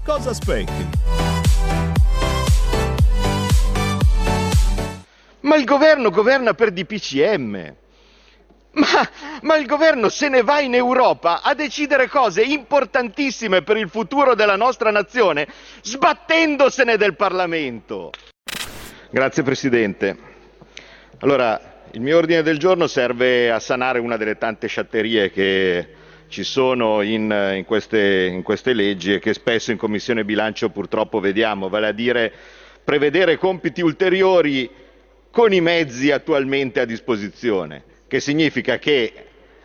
Cosa 0.03 0.31
aspetti? 0.31 0.89
Ma 5.41 5.55
il 5.55 5.63
governo 5.63 6.09
governa 6.09 6.53
per 6.53 6.71
DPCM. 6.71 7.75
Ma, 8.71 9.09
ma, 9.43 9.55
il 9.55 9.65
governo 9.65 10.09
se 10.09 10.27
ne 10.27 10.43
va 10.43 10.59
in 10.59 10.75
Europa 10.75 11.41
a 11.41 11.53
decidere 11.53 12.09
cose 12.09 12.41
importantissime 12.41 13.61
per 13.61 13.77
il 13.77 13.87
futuro 13.89 14.35
della 14.35 14.57
nostra 14.57 14.91
nazione, 14.91 15.47
sbattendosene 15.81 16.97
del 16.97 17.15
Parlamento. 17.15 18.11
Grazie 19.11 19.41
Presidente. 19.41 20.15
Allora, 21.21 21.81
il 21.93 21.99
mio 22.01 22.17
ordine 22.17 22.43
del 22.43 22.59
giorno 22.59 22.85
serve 22.85 23.49
a 23.49 23.59
sanare 23.59 23.97
una 23.97 24.17
delle 24.17 24.37
tante 24.37 24.67
sciatterie 24.67 25.31
che 25.31 25.87
ci 26.27 26.43
sono 26.43 27.01
in, 27.01 27.53
in, 27.55 27.63
queste, 27.65 28.27
in 28.31 28.43
queste 28.43 28.73
leggi 28.73 29.13
e 29.13 29.19
che 29.19 29.33
spesso 29.33 29.71
in 29.71 29.77
Commissione 29.77 30.23
bilancio 30.23 30.69
purtroppo 30.69 31.19
vediamo, 31.19 31.69
vale 31.69 31.87
a 31.87 31.91
dire 31.91 32.31
prevedere 32.83 33.37
compiti 33.37 33.81
ulteriori 33.81 34.69
con 35.31 35.53
i 35.53 35.59
mezzi 35.61 36.11
attualmente 36.11 36.79
a 36.79 36.85
disposizione, 36.85 37.81
che 38.07 38.19
significa 38.19 38.77
che 38.77 39.11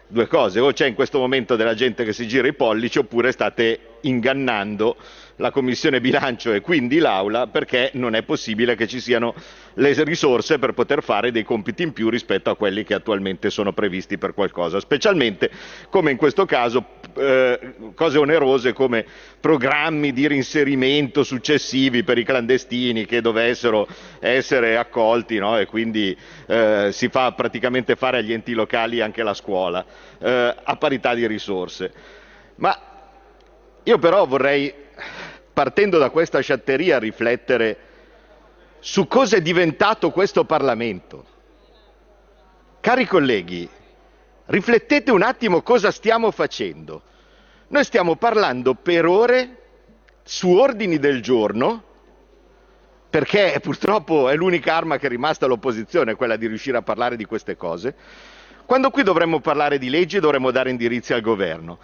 due 0.06 0.26
cose, 0.26 0.58
o 0.58 0.72
c'è 0.72 0.86
in 0.86 0.94
questo 0.94 1.18
momento 1.18 1.54
della 1.54 1.74
gente 1.74 2.04
che 2.04 2.14
si 2.14 2.26
gira 2.26 2.48
i 2.48 2.54
pollici 2.54 2.98
oppure 2.98 3.30
state 3.30 3.78
ingannando 4.02 4.96
la 5.36 5.50
Commissione 5.50 6.00
bilancio 6.00 6.52
e 6.52 6.60
quindi 6.60 6.98
l'Aula 6.98 7.46
perché 7.48 7.90
non 7.94 8.14
è 8.14 8.22
possibile 8.22 8.76
che 8.76 8.86
ci 8.86 9.00
siano 9.00 9.34
le 9.74 10.04
risorse 10.04 10.58
per 10.58 10.72
poter 10.72 11.02
fare 11.02 11.32
dei 11.32 11.42
compiti 11.42 11.82
in 11.82 11.92
più 11.92 12.08
rispetto 12.08 12.50
a 12.50 12.56
quelli 12.56 12.84
che 12.84 12.94
attualmente 12.94 13.50
sono 13.50 13.72
previsti 13.72 14.18
per 14.18 14.34
qualcosa, 14.34 14.78
specialmente 14.78 15.50
come 15.90 16.12
in 16.12 16.16
questo 16.16 16.44
caso 16.44 16.84
eh, 17.16 17.74
cose 17.94 18.18
onerose 18.18 18.72
come 18.72 19.04
programmi 19.40 20.12
di 20.12 20.26
reinserimento 20.26 21.22
successivi 21.24 22.04
per 22.04 22.18
i 22.18 22.24
clandestini 22.24 23.04
che 23.04 23.20
dovessero 23.20 23.86
essere 24.20 24.76
accolti 24.76 25.38
no? 25.38 25.58
e 25.58 25.66
quindi 25.66 26.16
eh, 26.46 26.90
si 26.92 27.08
fa 27.08 27.32
praticamente 27.32 27.96
fare 27.96 28.18
agli 28.18 28.32
enti 28.32 28.52
locali 28.52 29.00
anche 29.00 29.22
la 29.22 29.34
scuola 29.34 29.84
eh, 30.18 30.54
a 30.62 30.76
parità 30.76 31.14
di 31.14 31.26
risorse. 31.26 31.92
Ma 32.56 32.78
io 33.82 33.98
però 33.98 34.26
vorrei 34.26 34.72
partendo 35.52 35.98
da 35.98 36.10
questa 36.10 36.40
sciatteria, 36.40 36.98
riflettere 36.98 37.78
su 38.80 39.06
cosa 39.06 39.36
è 39.36 39.40
diventato 39.40 40.10
questo 40.10 40.44
Parlamento. 40.44 41.24
Cari 42.80 43.06
colleghi, 43.06 43.68
riflettete 44.46 45.10
un 45.10 45.22
attimo 45.22 45.62
cosa 45.62 45.90
stiamo 45.90 46.30
facendo. 46.30 47.02
Noi 47.68 47.84
stiamo 47.84 48.16
parlando 48.16 48.74
per 48.74 49.06
ore 49.06 49.58
su 50.22 50.50
ordini 50.50 50.98
del 50.98 51.22
giorno, 51.22 51.82
perché 53.08 53.58
purtroppo 53.62 54.28
è 54.28 54.34
l'unica 54.34 54.74
arma 54.74 54.98
che 54.98 55.06
è 55.06 55.08
rimasta 55.08 55.46
all'opposizione, 55.46 56.14
quella 56.14 56.36
di 56.36 56.46
riuscire 56.46 56.76
a 56.76 56.82
parlare 56.82 57.16
di 57.16 57.24
queste 57.24 57.56
cose, 57.56 57.94
quando 58.66 58.90
qui 58.90 59.02
dovremmo 59.02 59.40
parlare 59.40 59.78
di 59.78 59.88
leggi 59.88 60.16
e 60.16 60.20
dovremmo 60.20 60.50
dare 60.50 60.70
indirizzi 60.70 61.12
al 61.12 61.20
governo. 61.20 61.78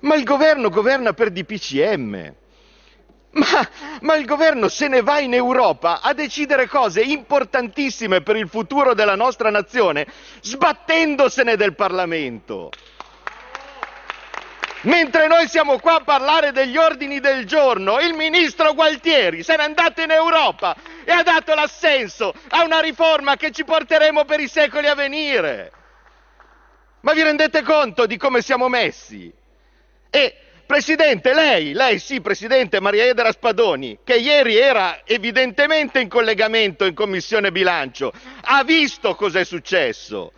Ma 0.00 0.14
il 0.14 0.24
governo 0.24 0.68
governa 0.68 1.12
per 1.12 1.30
DPCM. 1.30 2.34
Ma, 3.36 3.68
ma, 4.00 4.14
il 4.16 4.24
governo 4.24 4.68
se 4.68 4.88
ne 4.88 5.02
va 5.02 5.18
in 5.18 5.34
Europa 5.34 6.00
a 6.00 6.14
decidere 6.14 6.66
cose 6.66 7.02
importantissime 7.02 8.22
per 8.22 8.34
il 8.36 8.48
futuro 8.48 8.94
della 8.94 9.14
nostra 9.14 9.50
nazione, 9.50 10.06
sbattendosene 10.40 11.54
del 11.54 11.74
Parlamento. 11.74 12.70
Mentre 14.82 15.26
noi 15.26 15.48
siamo 15.48 15.78
qua 15.78 15.96
a 15.96 16.00
parlare 16.00 16.52
degli 16.52 16.78
ordini 16.78 17.20
del 17.20 17.44
giorno, 17.44 17.98
il 18.00 18.14
ministro 18.14 18.72
Gualtieri 18.72 19.42
se 19.42 19.54
n'è 19.56 19.62
andato 19.64 20.00
in 20.00 20.10
Europa 20.12 20.74
e 21.04 21.12
ha 21.12 21.22
dato 21.22 21.54
l'assenso 21.54 22.32
a 22.48 22.62
una 22.64 22.80
riforma 22.80 23.36
che 23.36 23.50
ci 23.50 23.64
porteremo 23.64 24.24
per 24.24 24.40
i 24.40 24.48
secoli 24.48 24.86
a 24.86 24.94
venire. 24.94 25.72
Ma 27.00 27.12
vi 27.12 27.22
rendete 27.22 27.62
conto 27.62 28.06
di 28.06 28.16
come 28.16 28.40
siamo 28.40 28.68
messi? 28.68 29.30
E 30.08 30.36
Presidente, 30.66 31.32
lei, 31.32 31.74
lei 31.74 32.00
sì, 32.00 32.20
Presidente 32.20 32.80
Maria 32.80 33.04
Edera 33.04 33.30
Spadoni, 33.30 33.98
che 34.02 34.16
ieri 34.16 34.56
era 34.56 35.02
evidentemente 35.04 36.00
in 36.00 36.08
collegamento 36.08 36.84
in 36.84 36.92
Commissione 36.92 37.52
Bilancio, 37.52 38.12
ha 38.42 38.64
visto 38.64 39.14
cos'è 39.14 39.44
successo. 39.44 40.32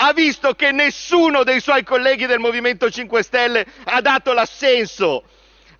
Ha 0.00 0.12
visto 0.12 0.54
che 0.54 0.72
nessuno 0.72 1.44
dei 1.44 1.60
suoi 1.60 1.84
colleghi 1.84 2.26
del 2.26 2.40
Movimento 2.40 2.90
5 2.90 3.22
Stelle 3.22 3.66
ha 3.84 4.00
dato 4.00 4.32
l'assenso 4.32 5.22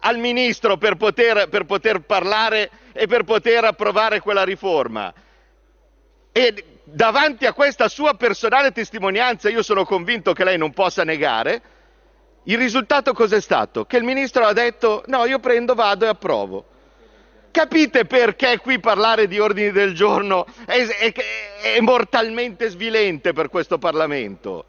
al 0.00 0.18
Ministro 0.18 0.76
per 0.76 0.94
poter, 0.94 1.48
per 1.48 1.64
poter 1.64 2.00
parlare 2.00 2.70
e 2.92 3.08
per 3.08 3.24
poter 3.24 3.64
approvare 3.64 4.20
quella 4.20 4.44
riforma. 4.44 5.12
E 6.30 6.64
davanti 6.84 7.46
a 7.46 7.52
questa 7.52 7.88
sua 7.88 8.14
personale 8.14 8.70
testimonianza 8.70 9.48
io 9.48 9.62
sono 9.62 9.84
convinto 9.84 10.32
che 10.32 10.44
lei 10.44 10.56
non 10.56 10.72
possa 10.72 11.02
negare, 11.02 11.62
il 12.44 12.56
risultato 12.56 13.12
cos'è 13.12 13.40
stato? 13.40 13.84
Che 13.84 13.96
il 13.96 14.04
ministro 14.04 14.44
ha 14.44 14.52
detto 14.52 15.02
no, 15.06 15.24
io 15.26 15.38
prendo, 15.38 15.74
vado 15.74 16.04
e 16.04 16.08
approvo. 16.08 16.64
Capite 17.50 18.04
perché 18.04 18.58
qui 18.58 18.78
parlare 18.78 19.26
di 19.26 19.38
ordini 19.38 19.72
del 19.72 19.92
giorno 19.94 20.46
è, 20.64 20.86
è, 20.86 21.12
è 21.74 21.80
mortalmente 21.80 22.68
svilente 22.68 23.32
per 23.32 23.48
questo 23.48 23.78
Parlamento? 23.78 24.66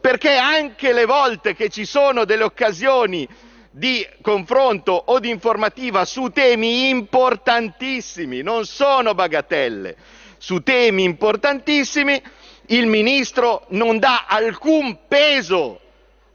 Perché 0.00 0.34
anche 0.36 0.92
le 0.92 1.04
volte 1.04 1.54
che 1.54 1.68
ci 1.68 1.84
sono 1.84 2.24
delle 2.24 2.42
occasioni 2.44 3.28
di 3.70 4.06
confronto 4.22 4.92
o 4.92 5.18
di 5.20 5.28
informativa 5.28 6.04
su 6.04 6.28
temi 6.30 6.88
importantissimi, 6.88 8.40
non 8.42 8.64
sono 8.64 9.14
bagatelle, 9.14 9.96
su 10.38 10.62
temi 10.62 11.04
importantissimi, 11.04 12.20
il 12.68 12.86
ministro 12.86 13.66
non 13.68 13.98
dà 13.98 14.24
alcun 14.26 15.06
peso 15.06 15.80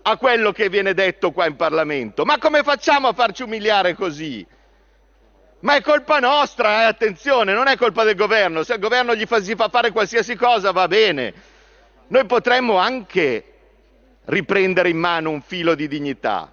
a 0.04 0.18
quello 0.18 0.52
che 0.52 0.70
viene 0.70 0.94
detto 0.94 1.32
qua 1.32 1.46
in 1.48 1.56
Parlamento. 1.56 2.26
Ma 2.26 2.38
come 2.38 2.64
facciamo 2.64 3.08
a 3.08 3.14
farci 3.14 3.44
umiliare 3.44 3.94
così? 3.94 4.46
Ma 5.62 5.76
è 5.76 5.82
colpa 5.82 6.20
nostra, 6.20 6.82
eh, 6.82 6.86
attenzione, 6.86 7.54
non 7.54 7.68
è 7.68 7.78
colpa 7.78 8.04
del 8.04 8.16
governo. 8.16 8.64
Se 8.64 8.74
il 8.74 8.80
governo 8.80 9.16
gli 9.16 9.26
fa, 9.26 9.42
si 9.42 9.56
fa 9.56 9.70
fare 9.70 9.92
qualsiasi 9.92 10.36
cosa 10.36 10.72
va 10.72 10.88
bene. 10.88 11.34
Noi 12.08 12.26
potremmo 12.26 12.78
anche 12.78 13.46
riprendere 14.26 14.90
in 14.90 14.98
mano 14.98 15.30
un 15.30 15.42
filo 15.42 15.76
di 15.76 15.88
dignità. 15.88 16.52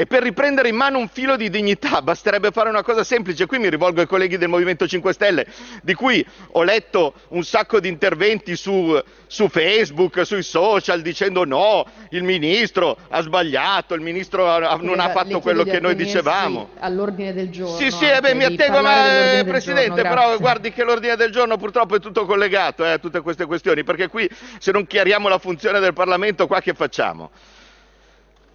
E 0.00 0.06
per 0.06 0.22
riprendere 0.22 0.68
in 0.68 0.76
mano 0.76 0.98
un 0.98 1.08
filo 1.08 1.34
di 1.34 1.50
dignità 1.50 2.00
basterebbe 2.02 2.52
fare 2.52 2.68
una 2.68 2.84
cosa 2.84 3.02
semplice. 3.02 3.46
Qui 3.46 3.58
mi 3.58 3.68
rivolgo 3.68 4.00
ai 4.00 4.06
colleghi 4.06 4.38
del 4.38 4.48
Movimento 4.48 4.86
5 4.86 5.12
Stelle, 5.12 5.44
di 5.82 5.92
cui 5.94 6.24
ho 6.52 6.62
letto 6.62 7.14
un 7.30 7.42
sacco 7.42 7.80
di 7.80 7.88
interventi 7.88 8.54
su, 8.54 8.96
su 9.26 9.48
Facebook, 9.48 10.24
sui 10.24 10.44
social, 10.44 11.02
dicendo 11.02 11.44
no, 11.44 11.84
il 12.10 12.22
ministro 12.22 12.96
ha 13.08 13.20
sbagliato, 13.22 13.94
il 13.94 14.00
ministro 14.00 14.48
ha, 14.48 14.76
non 14.80 15.00
ha 15.00 15.10
fatto 15.10 15.40
quello 15.40 15.64
che 15.64 15.80
noi 15.80 15.96
dicevamo. 15.96 16.68
All'ordine 16.78 17.32
del 17.32 17.50
giorno. 17.50 17.74
Sì, 17.74 17.90
sì, 17.90 18.04
eh 18.04 18.20
beh, 18.20 18.34
mi 18.34 18.44
attengo, 18.44 18.80
ma 18.80 19.38
eh, 19.40 19.44
Presidente, 19.44 20.00
giorno, 20.02 20.14
però 20.14 20.38
guardi 20.38 20.70
che 20.70 20.84
l'ordine 20.84 21.16
del 21.16 21.32
giorno 21.32 21.56
purtroppo 21.56 21.96
è 21.96 21.98
tutto 21.98 22.24
collegato 22.24 22.84
eh, 22.84 22.92
a 22.92 22.98
tutte 22.98 23.20
queste 23.20 23.46
questioni, 23.46 23.82
perché 23.82 24.06
qui 24.06 24.30
se 24.60 24.70
non 24.70 24.86
chiariamo 24.86 25.26
la 25.26 25.38
funzione 25.38 25.80
del 25.80 25.92
Parlamento, 25.92 26.46
qua 26.46 26.60
che 26.60 26.74
facciamo? 26.74 27.32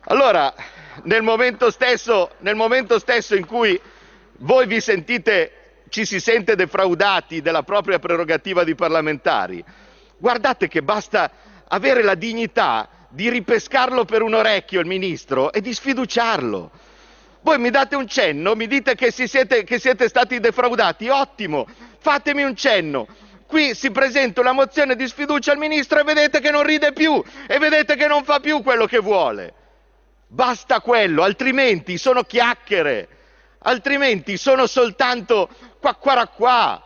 Allora, 0.06 0.54
nel 1.04 1.22
momento 1.22 1.72
stesso, 1.72 2.32
nel 2.40 2.56
momento 2.56 3.00
stesso 3.00 3.36
in 3.36 3.46
cui 3.46 3.80
voi 4.40 4.82
sentite, 4.82 5.52
ci 5.88 6.06
si 6.06 6.20
sente 6.20 6.56
defraudati 6.56 7.42
della 7.42 7.64
propria 7.64 8.00
prerogativa 8.00 8.66
di 8.66 8.76
parlamentari, 8.76 9.64
guardate 10.18 10.68
che 10.68 10.82
basta 10.82 11.32
avere 11.70 12.04
la 12.04 12.16
dignità 12.16 12.90
di 13.10 13.30
ripescarlo 13.30 14.04
per 14.04 14.24
un 14.24 14.34
orecchio 14.34 14.82
il 14.82 14.88
ministro 14.88 15.54
e 15.54 15.62
di 15.62 15.74
sfiduciarlo. 15.74 16.72
Voi 17.42 17.58
mi 17.60 17.70
date 17.70 17.96
un 17.96 18.08
cenno, 18.08 18.56
mi 18.56 18.68
dite 18.68 18.96
che, 18.96 19.12
siete, 19.12 19.64
che 19.64 19.80
siete 19.80 20.10
stati 20.10 20.40
defraudati, 20.40 21.08
ottimo, 21.08 21.66
fatemi 22.00 22.44
un 22.44 22.56
cenno. 22.56 23.08
Qui 23.46 23.74
si 23.76 23.92
presenta 23.92 24.42
una 24.42 24.54
mozione 24.54 24.96
di 24.96 25.08
sfiducia 25.08 25.52
al 25.52 25.58
ministro 25.58 26.00
e 26.00 26.04
vedete 26.04 26.42
che 26.42 26.52
non 26.52 26.64
ride 26.64 26.92
più 26.92 27.24
e 27.48 27.60
vedete 27.60 27.96
che 27.96 28.08
non 28.08 28.24
fa 28.24 28.40
più 28.40 28.62
quello 28.64 28.86
che 28.86 29.00
vuole. 29.00 29.54
Basta 30.34 30.82
quello, 30.82 31.22
altrimenti 31.22 32.00
sono 32.00 32.24
chiacchiere, 32.24 33.08
altrimenti 33.60 34.36
sono 34.36 34.66
soltanto 34.66 35.48
qua 35.80 35.94
qua 35.94 36.28
qua. 36.28 36.84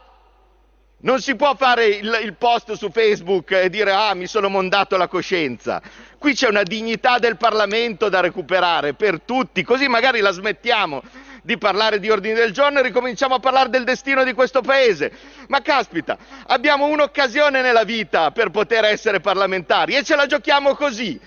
Non 0.99 1.21
si 1.21 1.33
può 1.37 1.55
fare 1.55 1.85
il, 1.85 2.19
il, 2.23 2.33
post 2.33 2.73
su 2.73 2.89
Facebook 2.89 3.51
e 3.51 3.69
dire 3.69 3.93
ah 3.93 4.13
mi 4.15 4.27
sono 4.27 4.49
mondato 4.49 4.97
la 4.97 5.07
coscienza. 5.07 5.81
Qui 6.17 6.33
c'è 6.33 6.49
una 6.49 6.63
dignità 6.63 7.19
del 7.19 7.37
Parlamento 7.37 8.09
da 8.09 8.19
recuperare 8.19 8.95
per 8.95 9.21
tutti, 9.21 9.63
così 9.63 9.87
magari 9.87 10.19
la 10.19 10.31
smettiamo 10.31 11.01
di 11.41 11.57
parlare 11.57 11.99
di 11.99 12.09
ordini 12.09 12.33
del 12.33 12.51
giorno 12.51 12.79
e 12.79 12.83
ricominciamo 12.83 13.35
a 13.35 13.39
parlare 13.39 13.69
del 13.69 13.85
destino 13.85 14.25
di 14.25 14.33
questo 14.33 14.59
Paese. 14.59 15.09
Ma 15.47 15.61
caspita, 15.61 16.17
abbiamo 16.47 16.87
un'occasione 16.87 17.61
nella 17.61 17.85
vita 17.85 18.31
per 18.31 18.49
poter 18.49 18.83
essere 18.83 19.21
parlamentari 19.21 19.95
e 19.95 20.03
ce 20.03 20.17
la 20.17 20.25
giochiamo 20.25 20.75
così. 20.75 21.17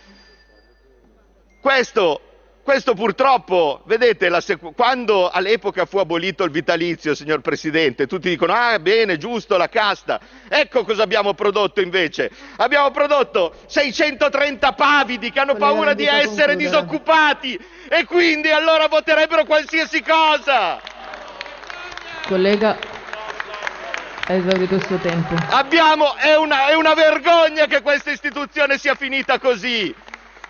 Questo, 1.61 2.21
questo 2.62 2.95
purtroppo, 2.95 3.83
vedete, 3.85 4.31
quando 4.75 5.29
all'epoca 5.29 5.85
fu 5.85 5.99
abolito 5.99 6.43
il 6.45 6.50
vitalizio, 6.50 7.14
signor 7.14 7.40
Presidente, 7.40 8.07
tutti 8.07 8.31
dicono, 8.31 8.55
ah 8.55 8.79
bene, 8.79 9.19
giusto, 9.19 9.59
la 9.59 9.69
casta. 9.69 10.19
Ecco 10.49 10.85
cosa 10.85 11.02
abbiamo 11.02 11.35
prodotto 11.35 11.83
invece. 11.83 12.31
Abbiamo 12.57 12.90
prodotto 12.93 13.55
630 13.67 14.73
pavidi 14.73 15.31
che 15.31 15.40
hanno 15.40 15.57
paura 15.57 15.93
di 15.93 16.07
essere 16.07 16.57
disoccupati 16.57 17.59
e 17.88 18.05
quindi 18.07 18.50
allora 18.50 18.88
voterebbero 18.88 19.45
qualsiasi 19.45 20.02
cosa. 20.02 20.81
Collega, 22.26 22.79
ha 24.29 24.33
esaurito 24.33 24.76
il 24.76 24.87
suo 24.87 24.97
tempo. 24.97 25.35
Abbiamo, 25.50 26.14
è 26.17 26.37
una, 26.37 26.69
è 26.69 26.75
una 26.75 26.95
vergogna 26.95 27.67
che 27.67 27.83
questa 27.83 28.11
istituzione 28.12 28.79
sia 28.79 28.95
finita 28.95 29.38
così 29.38 29.95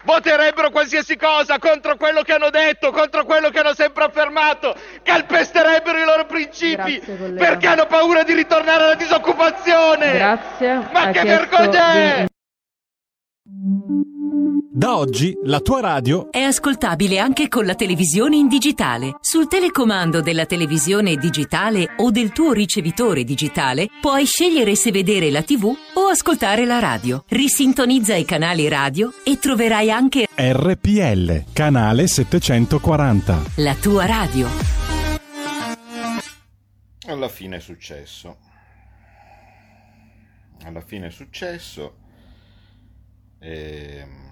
voterebbero 0.02 0.70
qualsiasi 0.70 1.16
cosa 1.16 1.58
contro 1.58 1.96
quello 1.96 2.22
che 2.22 2.32
hanno 2.32 2.50
detto, 2.50 2.90
contro 2.90 3.24
quello 3.24 3.50
che 3.50 3.58
hanno 3.58 3.74
sempre 3.74 4.04
affermato, 4.04 4.74
calpesterebbero 5.02 5.98
i 5.98 6.04
loro 6.04 6.26
principi 6.26 6.98
Grazie, 6.98 7.32
perché 7.32 7.66
hanno 7.66 7.86
paura 7.86 8.22
di 8.22 8.34
ritornare 8.34 8.84
alla 8.84 8.94
disoccupazione. 8.94 10.12
Grazie. 10.12 10.74
Ma 10.92 11.00
ha 11.00 11.10
che 11.10 11.22
vergogna 11.22 11.92
è? 11.92 12.26
Da 14.42 14.96
oggi 14.96 15.36
la 15.44 15.60
tua 15.60 15.80
radio 15.80 16.32
è 16.32 16.40
ascoltabile 16.40 17.18
anche 17.18 17.48
con 17.48 17.66
la 17.66 17.74
televisione 17.74 18.36
in 18.36 18.48
digitale. 18.48 19.16
Sul 19.20 19.46
telecomando 19.46 20.22
della 20.22 20.46
televisione 20.46 21.16
digitale 21.16 21.96
o 21.98 22.10
del 22.10 22.32
tuo 22.32 22.52
ricevitore 22.52 23.24
digitale 23.24 23.88
puoi 24.00 24.24
scegliere 24.24 24.76
se 24.76 24.92
vedere 24.92 25.30
la 25.30 25.42
TV 25.42 25.64
o 25.66 26.06
ascoltare 26.06 26.64
la 26.64 26.78
radio. 26.78 27.24
Risintonizza 27.28 28.14
i 28.14 28.24
canali 28.24 28.66
radio 28.68 29.12
e 29.22 29.38
troverai 29.38 29.90
anche 29.90 30.26
RPL, 30.34 31.52
canale 31.52 32.06
740. 32.06 33.42
La 33.56 33.74
tua 33.74 34.06
radio. 34.06 34.48
Alla 37.06 37.28
fine 37.28 37.56
è 37.56 37.60
successo. 37.60 38.38
Alla 40.64 40.80
fine 40.80 41.08
è 41.08 41.10
successo. 41.10 41.96
Ehm, 43.40 44.29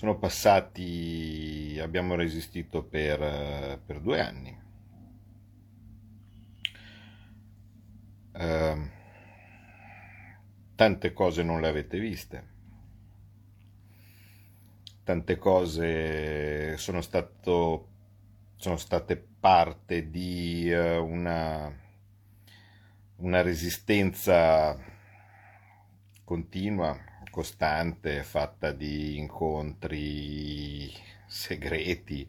sono 0.00 0.16
passati, 0.16 1.78
abbiamo 1.78 2.14
resistito 2.14 2.82
per, 2.82 3.82
per 3.84 4.00
due 4.00 4.18
anni. 4.18 4.58
Uh, 8.32 8.88
tante 10.74 11.12
cose 11.12 11.42
non 11.42 11.60
le 11.60 11.68
avete 11.68 11.98
viste, 11.98 12.48
tante 15.04 15.36
cose 15.36 16.78
sono, 16.78 17.02
stato, 17.02 17.88
sono 18.56 18.78
state 18.78 19.18
parte 19.18 20.08
di 20.08 20.70
uh, 20.70 21.04
una, 21.04 21.70
una 23.16 23.42
resistenza 23.42 24.78
continua, 26.24 27.09
costante, 27.30 28.22
fatta 28.22 28.72
di 28.72 29.16
incontri 29.16 30.92
segreti, 31.26 32.28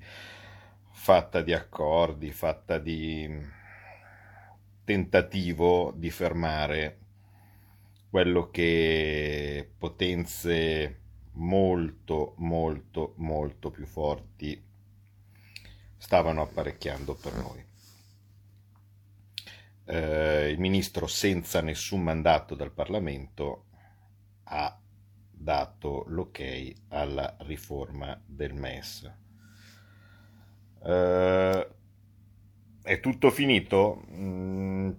fatta 0.91 1.41
di 1.41 1.53
accordi, 1.53 2.31
fatta 2.31 2.77
di 2.77 3.59
tentativo 4.83 5.93
di 5.95 6.09
fermare 6.09 6.97
quello 8.09 8.49
che 8.49 9.71
potenze 9.77 10.99
molto, 11.33 12.33
molto, 12.37 13.13
molto 13.17 13.71
più 13.71 13.85
forti 13.85 14.61
stavano 15.97 16.41
apparecchiando 16.41 17.15
per 17.15 17.33
noi. 17.35 17.65
Eh, 19.85 20.49
il 20.49 20.59
ministro 20.59 21.07
senza 21.07 21.61
nessun 21.61 22.01
mandato 22.01 22.55
dal 22.55 22.71
Parlamento 22.71 23.65
ha 24.43 24.81
dato 25.41 26.06
l'ok 26.08 26.73
alla 26.89 27.36
riforma 27.39 28.19
del 28.25 28.54
MES. 28.54 29.12
Uh, 30.80 31.65
è 32.84 32.99
tutto 32.99 33.30
finito? 33.30 34.04
Mm, 34.12 34.91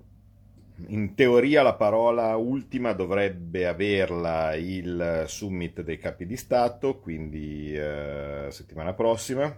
in 0.89 1.15
teoria 1.15 1.63
la 1.63 1.75
parola 1.75 2.37
ultima 2.37 2.93
dovrebbe 2.93 3.67
averla 3.67 4.55
il 4.55 5.25
summit 5.27 5.83
dei 5.83 5.99
capi 5.99 6.27
di 6.27 6.37
Stato, 6.37 6.99
quindi 6.99 7.77
uh, 7.77 8.51
settimana 8.51 8.95
prossima. 8.95 9.55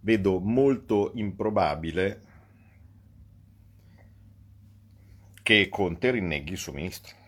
Vedo 0.00 0.38
molto 0.38 1.12
improbabile 1.14 2.20
che 5.42 5.68
Conte 5.68 6.10
rinneghi 6.10 6.52
il 6.52 6.58
suo 6.58 6.72
ministro. 6.72 7.23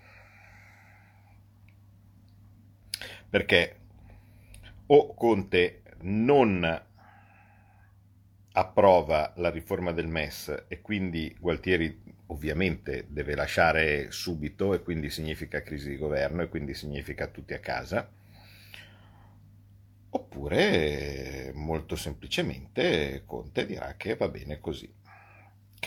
Perché 3.36 3.76
o 4.86 5.14
Conte 5.14 5.82
non 6.00 6.82
approva 8.52 9.34
la 9.36 9.50
riforma 9.50 9.92
del 9.92 10.06
MES 10.08 10.64
e 10.68 10.80
quindi 10.80 11.36
Gualtieri 11.38 12.02
ovviamente 12.28 13.04
deve 13.10 13.34
lasciare 13.34 14.10
subito 14.10 14.72
e 14.72 14.80
quindi 14.80 15.10
significa 15.10 15.60
crisi 15.60 15.90
di 15.90 15.98
governo 15.98 16.40
e 16.40 16.48
quindi 16.48 16.72
significa 16.72 17.26
tutti 17.26 17.52
a 17.52 17.60
casa, 17.60 18.10
oppure 20.08 21.52
molto 21.52 21.94
semplicemente 21.94 23.24
Conte 23.26 23.66
dirà 23.66 23.96
che 23.98 24.16
va 24.16 24.28
bene 24.28 24.60
così 24.60 24.90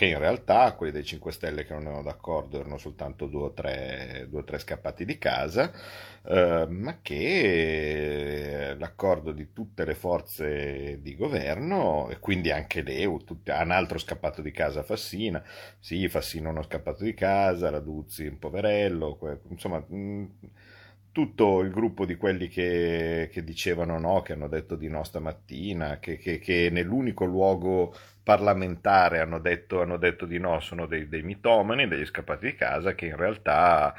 che 0.00 0.06
in 0.06 0.18
realtà 0.18 0.72
quelli 0.76 0.92
dei 0.92 1.04
5 1.04 1.30
Stelle 1.30 1.66
che 1.66 1.74
non 1.74 1.82
erano 1.82 2.02
d'accordo 2.02 2.58
erano 2.58 2.78
soltanto 2.78 3.26
due 3.26 3.42
o 3.42 3.52
tre, 3.52 4.26
due 4.30 4.40
o 4.40 4.44
tre 4.44 4.58
scappati 4.58 5.04
di 5.04 5.18
casa, 5.18 5.70
eh, 6.24 6.66
ma 6.70 7.00
che 7.02 8.74
l'accordo 8.78 9.30
di 9.32 9.52
tutte 9.52 9.84
le 9.84 9.94
forze 9.94 11.02
di 11.02 11.14
governo, 11.16 12.08
e 12.08 12.18
quindi 12.18 12.50
anche 12.50 12.80
l'EU, 12.80 13.18
tutti, 13.24 13.50
un 13.50 13.70
altro 13.72 13.98
scappato 13.98 14.40
di 14.40 14.50
casa 14.52 14.82
Fassina, 14.82 15.42
sì, 15.78 16.08
Fassina 16.08 16.48
uno 16.48 16.62
scappato 16.62 17.04
di 17.04 17.12
casa, 17.12 17.68
Raduzzi 17.68 18.26
un 18.26 18.38
poverello, 18.38 19.18
insomma... 19.50 19.84
Mh, 19.86 20.28
tutto 21.12 21.60
il 21.60 21.70
gruppo 21.70 22.04
di 22.04 22.16
quelli 22.16 22.48
che, 22.48 23.28
che, 23.32 23.42
dicevano 23.42 23.98
no, 23.98 24.22
che 24.22 24.34
hanno 24.34 24.48
detto 24.48 24.76
di 24.76 24.88
no 24.88 25.02
stamattina, 25.02 25.98
che, 25.98 26.18
che, 26.18 26.38
che 26.38 26.68
nell'unico 26.70 27.24
luogo 27.24 27.94
parlamentare 28.22 29.20
hanno 29.20 29.40
detto, 29.40 29.82
hanno 29.82 29.96
detto 29.96 30.24
di 30.26 30.38
no, 30.38 30.60
sono 30.60 30.86
dei, 30.86 31.08
dei, 31.08 31.22
mitomani, 31.22 31.88
degli 31.88 32.04
scappati 32.04 32.46
di 32.46 32.54
casa, 32.54 32.94
che 32.94 33.06
in 33.06 33.16
realtà 33.16 33.94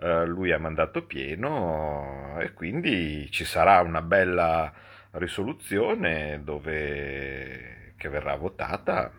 eh, 0.00 0.24
lui 0.26 0.52
ha 0.52 0.58
mandato 0.58 1.04
pieno 1.04 2.38
e 2.40 2.52
quindi 2.54 3.30
ci 3.30 3.44
sarà 3.44 3.80
una 3.80 4.00
bella 4.02 4.72
risoluzione 5.12 6.40
dove, 6.42 7.92
che 7.96 8.08
verrà 8.08 8.36
votata. 8.36 9.12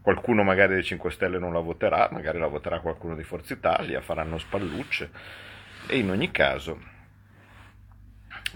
Qualcuno 0.00 0.42
magari 0.42 0.74
dei 0.74 0.84
5 0.84 1.10
Stelle 1.10 1.38
non 1.38 1.52
la 1.52 1.60
voterà, 1.60 2.08
magari 2.10 2.38
la 2.38 2.46
voterà 2.48 2.80
qualcuno 2.80 3.14
di 3.14 3.22
Forza 3.22 3.54
Italia, 3.54 4.02
faranno 4.02 4.38
spallucce 4.38 5.10
e 5.86 5.98
in 5.98 6.10
ogni 6.10 6.30
caso, 6.30 6.80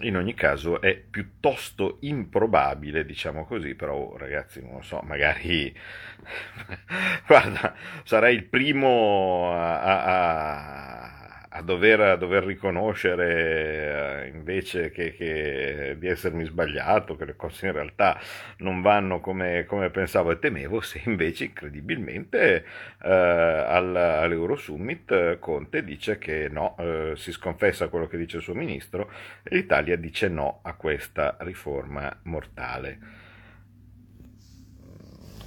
in 0.00 0.16
ogni 0.16 0.34
caso 0.34 0.80
è 0.80 0.96
piuttosto 0.96 1.98
improbabile, 2.00 3.04
diciamo 3.04 3.44
così, 3.44 3.74
però 3.74 3.94
oh, 3.94 4.16
ragazzi 4.16 4.62
non 4.62 4.74
lo 4.74 4.82
so, 4.82 5.00
magari 5.04 5.74
guarda, 7.26 7.74
sarei 8.04 8.36
il 8.36 8.44
primo 8.44 9.52
a, 9.52 9.80
a, 9.80 10.04
a 10.04 11.17
dover, 11.62 12.00
a 12.00 12.16
dover 12.16 12.44
riconoscere 12.44 14.24
eh, 14.24 14.28
invece 14.28 14.90
che, 14.90 15.14
che, 15.14 15.96
di 15.98 16.06
essermi 16.06 16.44
sbagliato, 16.44 17.16
che 17.16 17.24
le 17.24 17.36
cose 17.36 17.66
in 17.66 17.72
realtà 17.72 18.18
non 18.58 18.82
vanno 18.82 19.20
come, 19.20 19.64
come 19.66 19.90
pensavo 19.90 20.30
e 20.30 20.38
temevo, 20.38 20.80
se 20.82 21.02
invece 21.04 21.44
incredibilmente 21.44 22.64
eh, 23.02 23.10
al, 23.10 23.94
all'Eurosummit 23.94 25.38
Conte 25.38 25.84
dice 25.84 26.18
che 26.18 26.48
no, 26.48 26.76
eh, 26.78 27.12
si 27.16 27.32
sconfessa 27.32 27.88
quello 27.88 28.06
che 28.06 28.16
dice 28.16 28.38
il 28.38 28.42
suo 28.42 28.54
ministro 28.54 29.10
e 29.42 29.54
l'Italia 29.54 29.96
dice 29.96 30.28
no 30.28 30.60
a 30.62 30.74
questa 30.74 31.36
riforma 31.40 32.14
mortale. 32.22 33.26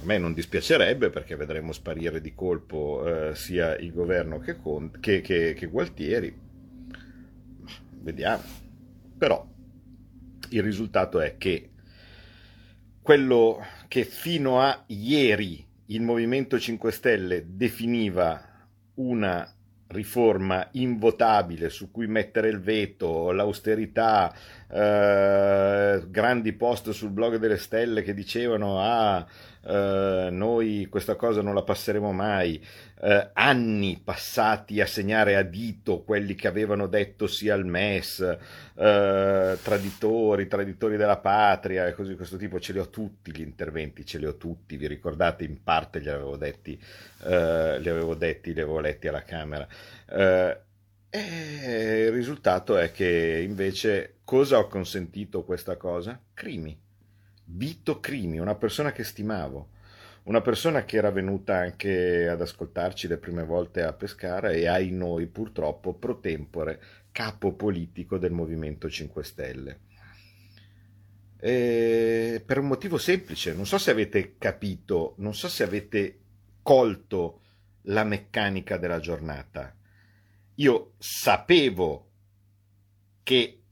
A 0.02 0.04
me 0.04 0.18
non 0.18 0.34
dispiacerebbe 0.34 1.10
perché 1.10 1.36
vedremo 1.36 1.70
sparire 1.70 2.20
di 2.20 2.34
colpo 2.34 3.04
eh, 3.06 3.36
sia 3.36 3.76
il 3.76 3.92
governo 3.92 4.40
che, 4.40 4.56
Conte, 4.56 4.98
che, 4.98 5.20
che, 5.20 5.54
che 5.54 5.66
Gualtieri. 5.66 6.36
Vediamo. 8.00 8.42
Però 9.16 9.46
il 10.48 10.62
risultato 10.62 11.20
è 11.20 11.36
che 11.38 11.70
quello 13.00 13.64
che 13.86 14.04
fino 14.04 14.60
a 14.60 14.82
ieri 14.88 15.64
il 15.86 16.02
Movimento 16.02 16.58
5 16.58 16.90
Stelle 16.90 17.44
definiva 17.46 18.42
una 18.94 19.48
riforma 19.92 20.68
invotabile 20.72 21.68
su 21.68 21.90
cui 21.90 22.06
mettere 22.06 22.48
il 22.48 22.60
veto, 22.60 23.30
l'austerità, 23.30 24.34
eh, 24.70 26.02
grandi 26.08 26.52
post 26.54 26.90
sul 26.90 27.10
blog 27.10 27.36
delle 27.36 27.58
stelle 27.58 28.02
che 28.02 28.14
dicevano 28.14 28.80
ah 28.80 29.26
eh, 29.64 30.28
noi 30.30 30.86
questa 30.90 31.14
cosa 31.14 31.40
non 31.40 31.54
la 31.54 31.62
passeremo 31.62 32.12
mai, 32.12 32.60
eh, 33.00 33.30
anni 33.32 34.00
passati 34.02 34.80
a 34.80 34.86
segnare 34.86 35.36
a 35.36 35.42
dito 35.42 36.02
quelli 36.02 36.34
che 36.34 36.48
avevano 36.48 36.86
detto 36.86 37.26
sì 37.26 37.48
al 37.48 37.64
MES, 37.64 38.38
eh, 38.82 39.58
traditori, 39.62 40.48
traditori 40.48 40.96
della 40.96 41.18
patria 41.18 41.86
e 41.86 41.94
così 41.94 42.10
di 42.10 42.16
questo 42.16 42.36
tipo, 42.36 42.58
ce 42.58 42.72
li 42.72 42.78
ho 42.78 42.88
tutti 42.88 43.30
gli 43.30 43.40
interventi, 43.40 44.04
ce 44.04 44.18
li 44.18 44.26
ho 44.26 44.36
tutti, 44.36 44.76
vi 44.76 44.86
ricordate 44.86 45.44
in 45.44 45.62
parte 45.62 46.00
li 46.00 46.08
avevo 46.08 46.36
detti, 46.36 46.72
eh, 47.24 47.78
li 47.78 47.88
avevo 47.88 48.14
detti, 48.14 48.52
li 48.52 48.60
avevo 48.60 48.80
letti 48.80 49.08
alla 49.08 49.22
Camera. 49.22 49.66
Eh, 50.08 50.60
e 51.10 52.04
il 52.06 52.12
risultato 52.12 52.76
è 52.78 52.90
che 52.90 53.42
invece 53.46 54.16
cosa 54.24 54.58
ho 54.58 54.66
consentito 54.66 55.44
questa 55.44 55.76
cosa? 55.76 56.18
Crimi 56.32 56.76
Vito 57.44 58.00
Crimi, 58.00 58.38
una 58.38 58.54
persona 58.54 58.92
che 58.92 59.04
stimavo, 59.04 59.68
una 60.24 60.40
persona 60.40 60.84
che 60.84 60.96
era 60.96 61.10
venuta 61.10 61.56
anche 61.56 62.26
ad 62.28 62.40
ascoltarci 62.40 63.08
le 63.08 63.18
prime 63.18 63.44
volte 63.44 63.82
a 63.82 63.92
Pescara 63.92 64.50
e 64.50 64.66
ai 64.66 64.90
noi 64.90 65.26
purtroppo 65.26 65.92
pro 65.92 66.18
tempore 66.20 66.80
capo 67.12 67.52
politico 67.52 68.18
del 68.18 68.32
Movimento 68.32 68.90
5 68.90 69.22
Stelle. 69.22 69.80
E 71.38 72.42
per 72.44 72.58
un 72.58 72.66
motivo 72.66 72.98
semplice, 72.98 73.54
non 73.54 73.66
so 73.66 73.78
se 73.78 73.90
avete 73.90 74.36
capito, 74.38 75.14
non 75.18 75.34
so 75.34 75.48
se 75.48 75.62
avete 75.62 76.18
colto 76.62 77.40
la 77.82 78.04
meccanica 78.04 78.76
della 78.76 79.00
giornata. 79.00 79.76
Io 80.56 80.92
sapevo 80.98 82.10
che 83.22 83.62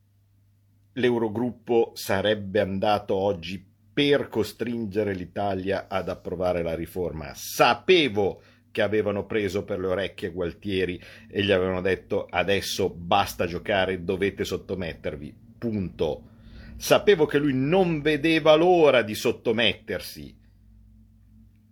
l'Eurogruppo 0.92 1.92
sarebbe 1.94 2.60
andato 2.60 3.14
oggi 3.14 3.64
per 3.92 4.28
costringere 4.28 5.14
l'Italia 5.14 5.86
ad 5.88 6.08
approvare 6.08 6.62
la 6.62 6.74
riforma. 6.74 7.32
Sapevo 7.34 8.42
che 8.70 8.82
avevano 8.82 9.26
preso 9.26 9.64
per 9.64 9.78
le 9.78 9.86
orecchie 9.86 10.30
Gualtieri 10.30 11.00
e 11.28 11.42
gli 11.42 11.50
avevano 11.50 11.80
detto 11.80 12.26
adesso 12.30 12.90
basta 12.90 13.46
giocare, 13.46 14.04
dovete 14.04 14.44
sottomettervi. 14.44 15.34
Punto. 15.58 16.28
Sapevo 16.76 17.26
che 17.26 17.38
lui 17.38 17.52
non 17.52 18.00
vedeva 18.00 18.54
l'ora 18.54 19.02
di 19.02 19.14
sottomettersi. 19.14 20.38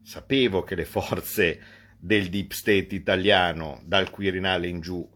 Sapevo 0.03 0.63
che 0.63 0.75
le 0.75 0.85
forze 0.85 1.61
del 1.99 2.29
deep 2.29 2.53
state 2.53 2.95
italiano, 2.95 3.81
dal 3.85 4.11
Quirinale 4.11 4.69
in 4.69 4.81
giù, 4.81 5.09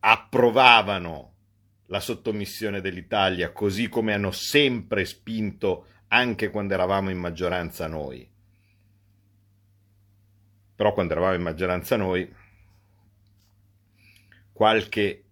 approvavano 0.00 1.34
la 1.86 2.00
sottomissione 2.00 2.80
dell'Italia, 2.80 3.52
così 3.52 3.88
come 3.88 4.14
hanno 4.14 4.30
sempre 4.30 5.04
spinto 5.04 5.86
anche 6.08 6.50
quando 6.50 6.74
eravamo 6.74 7.10
in 7.10 7.18
maggioranza 7.18 7.86
noi. 7.86 8.31
Però 10.74 10.92
quando 10.92 11.12
eravamo 11.12 11.34
in 11.34 11.42
maggioranza 11.42 11.96
noi, 11.96 12.30
qualche 14.52 15.24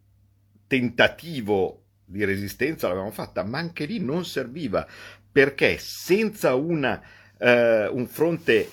tentativo 0.67 1.85
di 2.05 2.25
resistenza 2.25 2.89
l'avevamo 2.89 3.11
fatta, 3.13 3.45
ma 3.45 3.59
anche 3.59 3.85
lì 3.85 4.01
non 4.01 4.25
serviva, 4.25 4.87
perché 5.31 5.79
senza 5.79 6.55
una, 6.55 7.01
eh, 7.39 7.87
un 7.87 8.07
fronte 8.07 8.69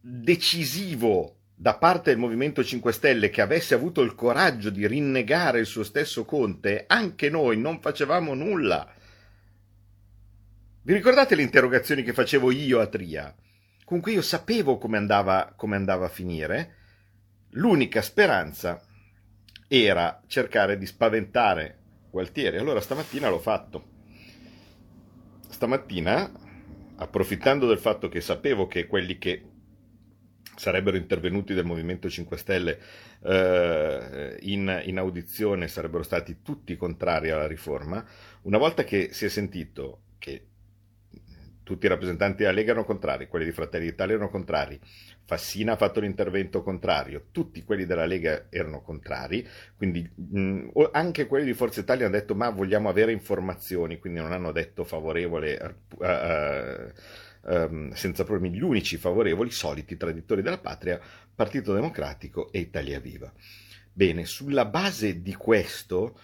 decisivo 0.00 1.36
da 1.54 1.76
parte 1.76 2.10
del 2.10 2.18
Movimento 2.18 2.62
5 2.62 2.92
Stelle 2.92 3.30
che 3.30 3.40
avesse 3.40 3.74
avuto 3.74 4.02
il 4.02 4.14
coraggio 4.14 4.70
di 4.70 4.86
rinnegare 4.86 5.60
il 5.60 5.66
suo 5.66 5.82
stesso 5.82 6.24
Conte, 6.24 6.84
anche 6.86 7.30
noi 7.30 7.56
non 7.56 7.80
facevamo 7.80 8.34
nulla. 8.34 8.92
Vi 10.82 10.92
ricordate 10.92 11.34
le 11.34 11.42
interrogazioni 11.42 12.02
che 12.02 12.12
facevo 12.12 12.50
io 12.50 12.80
a 12.80 12.86
Tria? 12.86 13.34
Comunque 13.84 14.12
io 14.12 14.22
sapevo 14.22 14.78
come 14.78 14.96
andava, 14.96 15.52
come 15.54 15.76
andava 15.76 16.06
a 16.06 16.10
finire. 16.10 16.76
L'unica 17.50 18.02
speranza 18.02 18.82
era 19.68 20.22
cercare 20.26 20.78
di 20.78 20.86
spaventare 20.86 21.78
Gualtieri. 22.10 22.56
Allora 22.56 22.80
stamattina 22.80 23.28
l'ho 23.28 23.38
fatto. 23.38 23.92
Stamattina, 25.48 26.30
approfittando 26.96 27.66
del 27.66 27.78
fatto 27.78 28.08
che 28.08 28.20
sapevo 28.20 28.66
che 28.66 28.86
quelli 28.86 29.18
che 29.18 29.48
sarebbero 30.56 30.96
intervenuti 30.96 31.54
del 31.54 31.64
Movimento 31.64 32.08
5 32.08 32.36
Stelle 32.36 32.80
eh, 33.22 34.36
in, 34.42 34.82
in, 34.84 34.98
audizione 34.98 35.68
sarebbero 35.68 36.02
stati 36.02 36.42
tutti 36.42 36.76
contrari 36.76 37.30
alla 37.30 37.46
riforma, 37.46 38.04
una 38.42 38.58
volta 38.58 38.84
che 38.84 39.12
si 39.12 39.24
è 39.24 39.28
sentito 39.28 40.02
che 40.18 40.46
tutti 41.64 41.86
i 41.86 41.88
rappresentanti 41.88 42.42
della 42.42 42.52
Lega 42.52 42.70
erano 42.70 42.84
contrari, 42.84 43.26
quelli 43.26 43.46
di 43.46 43.52
Fratelli 43.52 43.86
d'Italia 43.86 44.14
erano 44.14 44.30
contrari, 44.30 44.78
Fassina 45.24 45.72
ha 45.72 45.76
fatto 45.76 46.00
l'intervento 46.00 46.62
contrario, 46.62 47.26
tutti 47.32 47.64
quelli 47.64 47.86
della 47.86 48.04
Lega 48.04 48.46
erano 48.50 48.82
contrari, 48.82 49.44
quindi 49.76 50.08
mh, 50.14 50.68
anche 50.92 51.26
quelli 51.26 51.46
di 51.46 51.54
Forza 51.54 51.80
Italia 51.80 52.06
hanno 52.06 52.14
detto 52.14 52.34
ma 52.34 52.50
vogliamo 52.50 52.88
avere 52.88 53.10
informazioni, 53.10 53.98
quindi 53.98 54.20
non 54.20 54.32
hanno 54.32 54.52
detto 54.52 54.84
favorevole, 54.84 55.76
uh, 55.98 56.04
uh, 56.04 57.52
um, 57.54 57.92
senza 57.92 58.24
problemi, 58.24 58.54
gli 58.54 58.62
unici 58.62 58.98
favorevoli, 58.98 59.50
soliti 59.50 59.96
traditori 59.96 60.42
della 60.42 60.58
patria, 60.58 61.00
Partito 61.34 61.72
Democratico 61.72 62.52
e 62.52 62.58
Italia 62.60 63.00
Viva. 63.00 63.32
Bene, 63.92 64.26
sulla 64.26 64.66
base 64.66 65.22
di 65.22 65.34
questo 65.34 66.18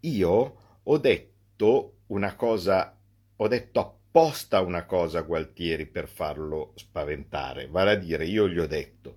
io 0.00 0.56
ho 0.82 0.98
detto 0.98 1.96
una 2.06 2.36
cosa, 2.36 2.96
ho 3.36 3.48
detto 3.48 3.98
apposta 4.16 4.60
una 4.60 4.84
cosa 4.84 5.18
a 5.18 5.22
Gualtieri 5.22 5.86
per 5.86 6.06
farlo 6.06 6.70
spaventare, 6.76 7.66
vale 7.66 7.90
a 7.90 7.96
dire 7.96 8.24
io 8.24 8.48
gli 8.48 8.60
ho 8.60 8.66
detto 8.68 9.16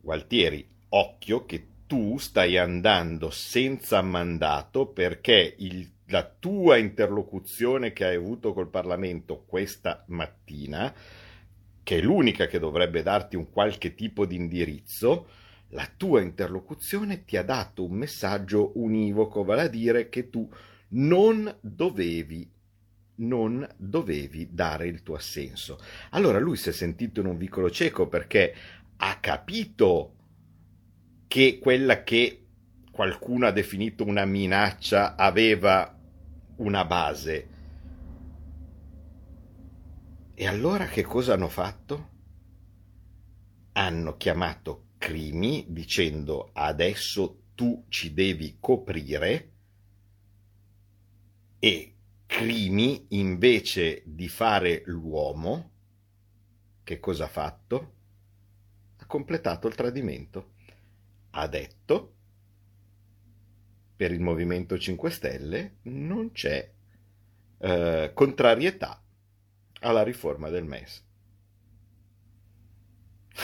Gualtieri, 0.00 0.64
occhio 0.90 1.44
che 1.46 1.66
tu 1.88 2.16
stai 2.16 2.56
andando 2.56 3.30
senza 3.30 4.00
mandato 4.02 4.86
perché 4.86 5.56
il, 5.58 5.84
la 6.06 6.22
tua 6.22 6.76
interlocuzione 6.76 7.92
che 7.92 8.04
hai 8.04 8.14
avuto 8.14 8.52
col 8.52 8.70
Parlamento 8.70 9.42
questa 9.46 10.04
mattina, 10.06 10.94
che 11.82 11.98
è 11.98 12.00
l'unica 12.00 12.46
che 12.46 12.60
dovrebbe 12.60 13.02
darti 13.02 13.34
un 13.34 13.50
qualche 13.50 13.96
tipo 13.96 14.26
di 14.26 14.36
indirizzo, 14.36 15.26
la 15.70 15.90
tua 15.96 16.20
interlocuzione 16.20 17.24
ti 17.24 17.36
ha 17.36 17.42
dato 17.42 17.84
un 17.84 17.96
messaggio 17.96 18.70
univoco, 18.76 19.42
vale 19.42 19.62
a 19.62 19.68
dire 19.68 20.08
che 20.08 20.30
tu 20.30 20.48
non 20.90 21.52
dovevi 21.60 22.58
non 23.20 23.66
dovevi 23.76 24.48
dare 24.52 24.86
il 24.86 25.02
tuo 25.02 25.14
assenso. 25.14 25.78
Allora 26.10 26.38
lui 26.38 26.56
si 26.56 26.68
è 26.68 26.72
sentito 26.72 27.20
in 27.20 27.26
un 27.26 27.36
vicolo 27.36 27.70
cieco 27.70 28.08
perché 28.08 28.54
ha 28.96 29.18
capito 29.18 30.14
che 31.26 31.58
quella 31.60 32.02
che 32.02 32.46
qualcuno 32.90 33.46
ha 33.46 33.50
definito 33.50 34.04
una 34.04 34.24
minaccia 34.24 35.16
aveva 35.16 35.96
una 36.56 36.84
base. 36.84 37.48
E 40.34 40.46
allora 40.46 40.86
che 40.86 41.02
cosa 41.02 41.34
hanno 41.34 41.48
fatto? 41.48 42.08
Hanno 43.72 44.16
chiamato 44.16 44.86
Crimi 44.98 45.66
dicendo 45.68 46.50
adesso 46.52 47.44
tu 47.54 47.84
ci 47.88 48.12
devi 48.12 48.56
coprire 48.60 49.52
e 51.58 51.94
Crimi 52.30 53.06
invece 53.08 54.02
di 54.06 54.28
fare 54.28 54.82
l'uomo, 54.86 55.70
che 56.84 57.00
cosa 57.00 57.24
ha 57.24 57.28
fatto? 57.28 57.92
Ha 58.98 59.04
completato 59.06 59.66
il 59.66 59.74
tradimento. 59.74 60.52
Ha 61.30 61.46
detto 61.48 62.14
per 63.96 64.12
il 64.12 64.20
Movimento 64.20 64.78
5 64.78 65.10
Stelle 65.10 65.78
non 65.82 66.30
c'è 66.30 66.70
eh, 67.58 68.10
contrarietà 68.14 69.02
alla 69.80 70.04
riforma 70.04 70.48
del 70.50 70.64
MES. 70.64 71.04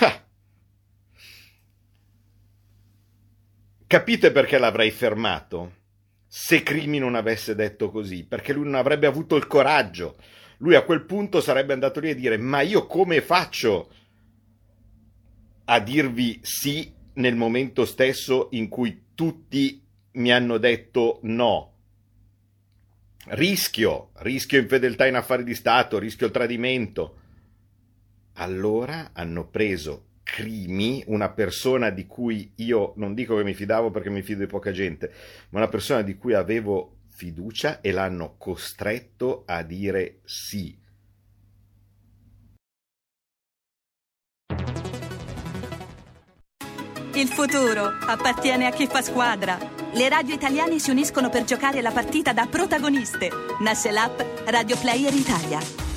Ah! 0.01 0.25
Capite 3.89 4.31
perché 4.31 4.59
l'avrei 4.59 4.93
fermato? 4.93 5.76
Se 6.39 6.63
Crimi 6.63 6.99
non 6.99 7.15
avesse 7.15 7.55
detto 7.55 7.91
così, 7.91 8.27
perché 8.27 8.53
lui 8.53 8.65
non 8.65 8.75
avrebbe 8.75 9.07
avuto 9.07 9.37
il 9.37 9.47
coraggio. 9.47 10.19
Lui 10.59 10.75
a 10.75 10.83
quel 10.83 11.07
punto 11.07 11.41
sarebbe 11.41 11.73
andato 11.73 11.99
lì 11.99 12.11
a 12.11 12.15
dire: 12.15 12.37
Ma 12.37 12.61
io 12.61 12.87
come 12.87 13.23
faccio 13.23 13.91
a 15.65 15.81
dirvi 15.81 16.39
sì 16.43 16.93
nel 17.15 17.37
momento 17.37 17.87
stesso 17.87 18.49
in 18.51 18.69
cui 18.69 19.07
tutti 19.15 19.83
mi 20.13 20.31
hanno 20.31 20.59
detto 20.59 21.21
no? 21.23 21.73
Rischio, 23.29 24.11
rischio 24.17 24.61
infedeltà 24.61 25.07
in 25.07 25.15
affari 25.15 25.43
di 25.43 25.55
Stato, 25.55 25.99
rischio 25.99 26.31
tradimento. 26.31 27.17
Allora 28.35 29.13
hanno 29.15 29.49
preso 29.49 30.06
Crimi, 30.27 31.05
una 31.07 31.31
persona 31.31 31.91
di 31.91 32.05
cui 32.09 32.51
io 32.57 32.95
non 32.97 33.15
dico 33.15 33.37
che 33.37 33.45
mi 33.45 33.55
fidavo 33.55 33.93
perché 33.93 34.11
mi 34.11 34.23
fido 34.23 34.41
di 34.41 34.49
poca 34.49 34.73
gente, 34.73 35.13
ma 35.51 35.61
una 35.61 35.69
persona 35.69 36.03
di 36.03 36.17
cui 36.17 36.35
avevo 36.35 36.97
fiducia 37.11 37.81
e 37.81 37.93
l'hanno 37.93 38.35
costretto 38.37 39.45
a 39.47 39.63
dire 39.63 40.19
sì. 40.25 40.77
Il 47.15 47.29
futuro 47.29 47.85
appartiene 47.85 48.67
a 48.67 48.73
chi 48.73 48.89
fa 48.89 49.03
squadra. 49.03 49.57
Le 49.93 50.09
radio 50.09 50.35
italiane 50.35 50.81
si 50.81 50.91
uniscono 50.91 51.31
per 51.31 51.45
giocare 51.45 51.81
la 51.81 51.93
partita 51.93 52.33
da 52.33 52.47
protagoniste. 52.47 53.31
Nasce 53.61 53.93
l'app 53.93 54.21
Radio 54.47 54.77
Player 54.77 55.15
Italia. 55.15 55.86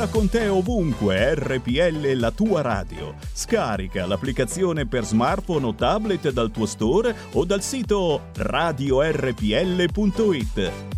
Porta 0.00 0.18
con 0.18 0.30
te 0.30 0.48
ovunque 0.48 1.34
RPL 1.34 2.12
la 2.14 2.30
tua 2.30 2.62
radio. 2.62 3.14
Scarica 3.34 4.06
l'applicazione 4.06 4.86
per 4.86 5.04
smartphone 5.04 5.66
o 5.66 5.74
tablet 5.74 6.30
dal 6.30 6.50
tuo 6.50 6.64
store 6.64 7.14
o 7.32 7.44
dal 7.44 7.60
sito 7.60 8.28
radiorpl.it. 8.34 9.12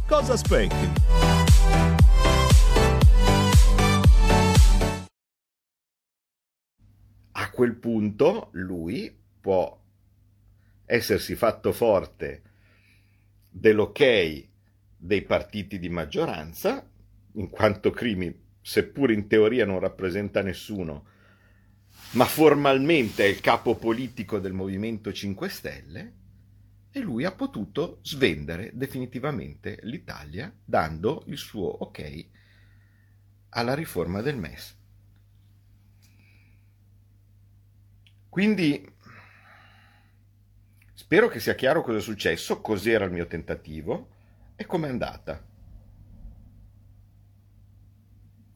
Cosa 0.07 0.35
aspetti? 0.35 0.93
A 7.33 7.51
quel 7.51 7.75
punto 7.75 8.51
lui 8.53 9.13
può 9.41 9.81
essersi 10.85 11.35
fatto 11.35 11.73
forte 11.73 12.43
dell'ok 13.51 14.47
dei 14.97 15.23
partiti 15.23 15.81
di 15.81 15.89
maggioranza, 15.89 16.87
in 17.33 17.51
quanto 17.51 17.91
Crimi 17.91 18.42
seppur 18.63 19.11
in 19.11 19.27
teoria 19.27 19.67
non 19.67 19.81
rappresenta 19.81 20.41
nessuno, 20.41 21.07
ma 22.13 22.25
formalmente 22.25 23.25
è 23.25 23.29
il 23.29 23.41
capo 23.41 23.75
politico 23.77 24.39
del 24.39 24.53
Movimento 24.53 25.13
5 25.13 25.49
Stelle, 25.49 26.13
e 26.95 27.01
lui 27.01 27.25
ha 27.25 27.33
potuto 27.33 28.01
svendere 28.03 28.71
definitivamente 28.75 29.79
l'Italia 29.83 30.55
dando 30.63 31.23
il 31.27 31.39
suo 31.39 31.67
ok 31.67 32.27
alla 33.51 33.75
riforma 33.75 34.21
del 34.21 34.37
MES. 34.37 34.77
Quindi 38.29 38.95
spero 40.93 41.29
che 41.29 41.41
sia 41.41 41.55
chiaro 41.55 41.83
cosa 41.83 41.99
è 41.99 42.03
successo, 42.03 42.61
cos'era 42.61 43.07
il 43.07 43.13
mio 43.13 43.27
tentativo 43.27 44.09
e 44.55 44.67
com'è 44.67 44.89
andata. 44.89 45.43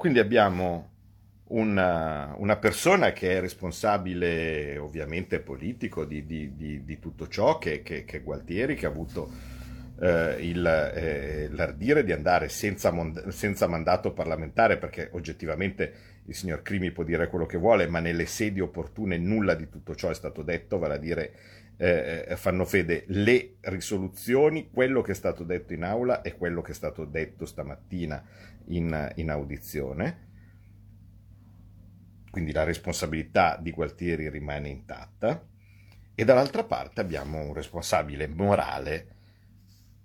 Quindi 0.06 0.22
abbiamo 0.22 0.90
una, 1.48 2.32
una, 2.38 2.56
persona 2.58 3.12
che 3.12 3.38
è 3.38 3.40
responsabile 3.40 4.78
ovviamente 4.78 5.40
politico 5.40 6.04
di, 6.04 6.24
di, 6.24 6.54
di, 6.54 6.84
di 6.84 6.98
tutto 7.00 7.26
ciò, 7.26 7.58
che, 7.58 7.82
che, 7.82 8.04
che, 8.04 8.18
è 8.18 8.22
Gualtieri, 8.22 8.76
che 8.76 8.86
ha 8.86 8.88
avuto 8.88 9.28
eh, 10.00 10.36
il, 10.38 10.64
eh, 10.64 11.48
l'ardire 11.50 12.04
di 12.04 12.12
andare 12.12 12.48
senza, 12.48 12.94
senza, 13.30 13.66
mandato 13.66 14.12
parlamentare, 14.12 14.76
perché 14.76 15.08
oggettivamente 15.10 15.92
il 16.26 16.34
signor 16.36 16.62
Crimi 16.62 16.92
può 16.92 17.02
dire 17.02 17.26
quello 17.26 17.46
che 17.46 17.58
vuole, 17.58 17.88
ma 17.88 17.98
nelle 17.98 18.26
sedi 18.26 18.60
opportune 18.60 19.18
nulla 19.18 19.56
di 19.56 19.68
tutto 19.68 19.96
ciò 19.96 20.10
è 20.10 20.14
stato 20.14 20.42
detto, 20.42 20.78
vale 20.78 20.94
a 20.94 20.98
dire 20.98 21.32
eh, 21.76 22.24
eh 22.28 22.36
fanno 22.36 22.64
fede 22.64 23.04
le 23.08 23.56
risoluzioni, 23.60 24.70
quello 24.70 25.02
che 25.02 25.12
è 25.12 25.14
stato 25.14 25.44
detto 25.44 25.72
in 25.72 25.82
aula 25.82 26.22
e 26.22 26.36
quello 26.36 26.62
che 26.62 26.72
è 26.72 26.74
stato 26.74 27.04
detto 27.04 27.46
stamattina 27.46 28.22
in, 28.66 29.12
in 29.16 29.30
audizione, 29.30 30.24
quindi 32.30 32.52
la 32.52 32.64
responsabilità 32.64 33.58
di 33.60 33.70
Gualtieri 33.70 34.28
rimane 34.28 34.68
intatta, 34.68 35.46
e 36.14 36.24
dall'altra 36.24 36.64
parte 36.64 37.00
abbiamo 37.00 37.40
un 37.40 37.52
responsabile 37.52 38.26
morale 38.26 39.14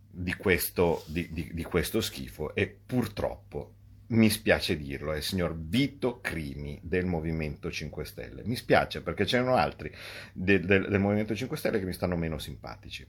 di 0.10 0.34
questo, 0.34 1.04
di, 1.08 1.32
di, 1.32 1.52
di 1.54 1.64
questo 1.64 2.02
schifo 2.02 2.54
e 2.54 2.68
purtroppo 2.68 3.76
mi 4.12 4.30
spiace 4.30 4.78
dirlo, 4.78 5.14
è 5.14 5.18
il 5.18 5.24
signor 5.24 5.58
Vito 5.58 6.20
Crimi 6.20 6.80
del 6.84 7.06
Movimento 7.06 7.72
5 7.72 8.04
Stelle. 8.06 8.44
Mi 8.44 8.56
spiace 8.56 9.02
perché 9.02 9.24
c'erano 9.24 9.56
altri 9.56 9.94
del, 10.34 10.66
del, 10.66 10.88
del, 10.90 11.00
Movimento 11.00 11.34
5 11.36 11.56
Stelle 11.56 11.80
che 11.80 11.86
mi 11.86 11.94
stanno 11.94 12.18
meno 12.18 12.38
simpatici. 12.38 13.08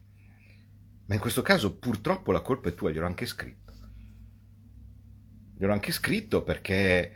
Ma 1.06 1.14
in 1.14 1.20
questo 1.20 1.42
caso 1.42 1.76
purtroppo 1.76 2.30
la 2.30 2.40
colpa 2.40 2.68
è 2.68 2.74
tua, 2.74 2.90
gliel'ho 2.90 3.06
anche 3.06 3.26
scritto. 3.26 3.72
Gliel'ho 5.56 5.72
anche 5.72 5.92
scritto 5.92 6.42
perché 6.42 6.74
eh, 6.74 7.12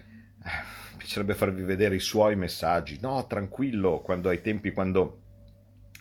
mi 0.93 0.99
piacerebbe 0.99 1.35
farvi 1.35 1.63
vedere 1.63 1.95
i 1.95 2.01
suoi 2.01 2.35
messaggi. 2.35 2.99
No, 3.01 3.25
tranquillo, 3.29 4.01
quando 4.01 4.29
ai 4.29 4.41
tempi 4.41 4.73
quando 4.73 5.23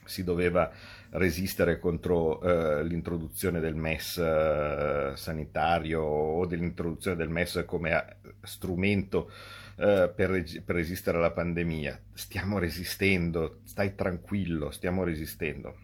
si 0.05 0.23
doveva 0.23 0.71
resistere 1.17 1.79
contro 1.79 2.41
eh, 2.41 2.83
l'introduzione 2.83 3.59
del 3.59 3.75
MES 3.75 4.17
eh, 4.17 5.11
sanitario 5.15 6.01
o 6.01 6.45
dell'introduzione 6.45 7.15
del 7.15 7.29
MES 7.29 7.63
come 7.65 7.91
eh, 7.91 8.33
strumento 8.41 9.31
eh, 9.77 10.11
per, 10.13 10.29
reg- 10.29 10.61
per 10.61 10.75
resistere 10.75 11.17
alla 11.17 11.31
pandemia. 11.31 11.99
Stiamo 12.13 12.59
resistendo, 12.59 13.59
stai 13.63 13.95
tranquillo, 13.95 14.71
stiamo 14.71 15.03
resistendo. 15.03 15.75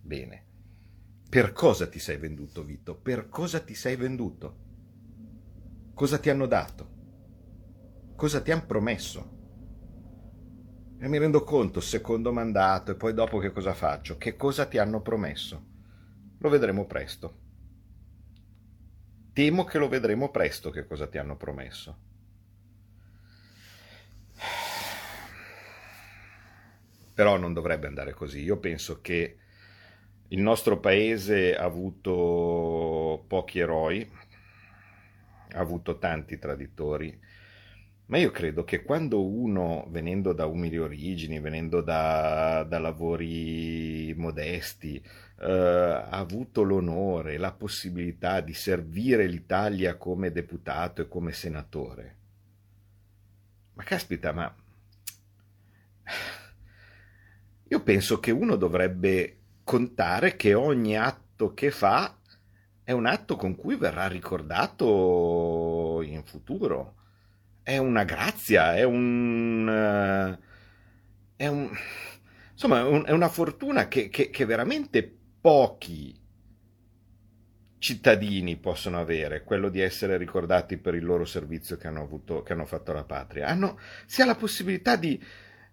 Bene. 0.00 0.44
Per 1.28 1.52
cosa 1.52 1.86
ti 1.86 1.98
sei 1.98 2.18
venduto, 2.18 2.62
Vito? 2.62 2.94
Per 2.94 3.28
cosa 3.28 3.60
ti 3.60 3.74
sei 3.74 3.96
venduto? 3.96 4.56
Cosa 5.94 6.18
ti 6.18 6.28
hanno 6.28 6.46
dato? 6.46 6.90
Cosa 8.16 8.42
ti 8.42 8.50
hanno 8.50 8.66
promesso? 8.66 9.41
E 11.02 11.08
mi 11.08 11.18
rendo 11.18 11.42
conto, 11.42 11.80
secondo 11.80 12.32
mandato, 12.32 12.92
e 12.92 12.94
poi 12.94 13.12
dopo 13.12 13.38
che 13.38 13.50
cosa 13.50 13.74
faccio? 13.74 14.16
Che 14.18 14.36
cosa 14.36 14.66
ti 14.66 14.78
hanno 14.78 15.00
promesso? 15.00 15.60
Lo 16.38 16.48
vedremo 16.48 16.86
presto. 16.86 17.38
Temo 19.32 19.64
che 19.64 19.78
lo 19.78 19.88
vedremo 19.88 20.30
presto 20.30 20.70
che 20.70 20.86
cosa 20.86 21.08
ti 21.08 21.18
hanno 21.18 21.36
promesso. 21.36 21.98
Però 27.12 27.36
non 27.36 27.52
dovrebbe 27.52 27.88
andare 27.88 28.12
così. 28.12 28.40
Io 28.42 28.58
penso 28.58 29.00
che 29.00 29.38
il 30.28 30.40
nostro 30.40 30.78
paese 30.78 31.56
ha 31.56 31.64
avuto 31.64 33.24
pochi 33.26 33.58
eroi, 33.58 34.08
ha 35.50 35.58
avuto 35.58 35.98
tanti 35.98 36.38
traditori, 36.38 37.20
ma 38.12 38.18
io 38.18 38.30
credo 38.30 38.62
che 38.62 38.82
quando 38.82 39.26
uno, 39.26 39.86
venendo 39.88 40.34
da 40.34 40.44
umili 40.44 40.76
origini, 40.76 41.40
venendo 41.40 41.80
da, 41.80 42.62
da 42.62 42.78
lavori 42.78 44.12
modesti, 44.18 45.02
eh, 45.40 45.50
ha 45.50 46.10
avuto 46.10 46.62
l'onore, 46.62 47.38
la 47.38 47.52
possibilità 47.52 48.42
di 48.42 48.52
servire 48.52 49.26
l'Italia 49.26 49.96
come 49.96 50.30
deputato 50.30 51.00
e 51.00 51.08
come 51.08 51.32
senatore, 51.32 52.16
ma 53.72 53.82
caspita, 53.82 54.30
ma 54.32 54.54
io 57.66 57.82
penso 57.82 58.20
che 58.20 58.30
uno 58.30 58.56
dovrebbe 58.56 59.38
contare 59.64 60.36
che 60.36 60.52
ogni 60.52 60.98
atto 60.98 61.54
che 61.54 61.70
fa 61.70 62.14
è 62.84 62.92
un 62.92 63.06
atto 63.06 63.36
con 63.36 63.56
cui 63.56 63.76
verrà 63.76 64.06
ricordato 64.06 66.02
in 66.02 66.22
futuro. 66.24 67.00
È 67.62 67.76
una 67.76 68.04
grazia, 68.04 68.74
è 68.74 68.82
un... 68.82 69.68
Eh, 69.68 70.50
è 71.36 71.46
un 71.48 71.70
insomma, 72.52 73.04
è 73.04 73.10
una 73.10 73.28
fortuna 73.28 73.88
che, 73.88 74.08
che, 74.08 74.30
che 74.30 74.44
veramente 74.44 75.18
pochi 75.40 76.20
cittadini 77.78 78.56
possono 78.58 79.00
avere, 79.00 79.42
quello 79.42 79.68
di 79.68 79.80
essere 79.80 80.16
ricordati 80.16 80.76
per 80.76 80.94
il 80.94 81.04
loro 81.04 81.24
servizio 81.24 81.76
che 81.76 81.88
hanno, 81.88 82.02
avuto, 82.02 82.42
che 82.42 82.52
hanno 82.52 82.64
fatto 82.64 82.92
alla 82.92 83.02
patria. 83.02 83.48
Hanno, 83.48 83.76
ha 84.16 84.24
la 84.24 84.36
possibilità 84.36 84.94
di, 84.94 85.20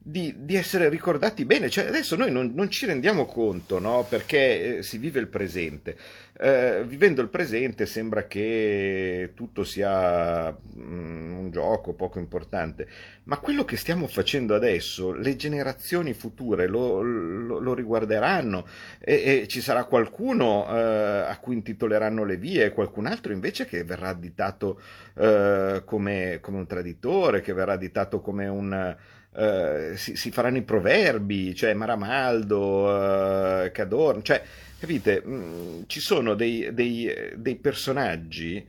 di, 0.02 0.34
di, 0.40 0.56
essere 0.56 0.88
ricordati 0.90 1.44
bene. 1.46 1.70
Cioè, 1.70 1.88
adesso 1.88 2.16
noi 2.16 2.32
non, 2.32 2.52
non 2.56 2.70
ci 2.70 2.86
rendiamo 2.86 3.26
conto, 3.26 3.80
no? 3.80 4.06
perché 4.08 4.78
eh, 4.78 4.84
si 4.84 4.98
vive 4.98 5.20
il 5.20 5.28
presente. 5.28 5.98
Eh, 6.42 6.86
vivendo 6.88 7.22
il 7.22 7.28
presente 7.28 7.86
sembra 7.86 8.26
che 8.26 9.32
tutto 9.36 9.66
sia 9.66 10.50
mm, 10.50 11.38
un 11.38 11.52
gioco 11.52 11.92
poco 11.92 12.18
importante, 12.18 12.88
ma 13.26 13.40
quello 13.40 13.66
che 13.66 13.76
stiamo 13.76 14.08
facendo 14.08 14.56
adesso, 14.56 15.12
le 15.12 15.36
generazioni 15.36 16.14
future 16.14 16.68
lo, 16.68 17.02
lo, 17.02 17.60
lo 17.60 17.74
riguarderanno 17.74 18.66
e, 19.00 19.42
e, 19.42 19.48
ci 19.50 19.60
sarà 19.60 19.84
qualcuno 19.84 20.66
eh, 20.70 21.26
a 21.28 21.38
cui 21.40 21.56
intitoleranno 21.56 22.24
le 22.24 22.38
vie 22.38 22.64
e 22.64 22.72
qualcun 22.72 23.08
altro 23.08 23.34
invece 23.34 23.66
che 23.66 23.84
verrà 23.84 24.08
additato 24.08 24.80
eh, 25.16 25.82
come, 25.84 26.38
come 26.42 26.58
un 26.58 26.68
traditore, 26.68 27.42
che 27.42 27.52
verrà 27.52 27.74
additato 27.74 28.22
come 28.22 28.48
un 28.48 28.96
eh, 29.40 29.96
si, 29.96 30.18
si, 30.18 30.32
faranno 30.32 30.58
i 30.58 30.64
proverbi, 30.64 31.56
cioè 31.56 31.74
Maramaldo, 31.74 33.64
uh, 33.64 33.72
Cadorno, 33.72 34.22
cioè, 34.22 34.44
capite, 34.78 35.22
mh, 35.24 35.32
mm, 35.34 35.82
ci 35.88 36.02
sono 36.02 36.34
dei, 36.34 36.74
dei, 36.74 37.10
dei 37.38 37.56
personaggi 37.56 38.68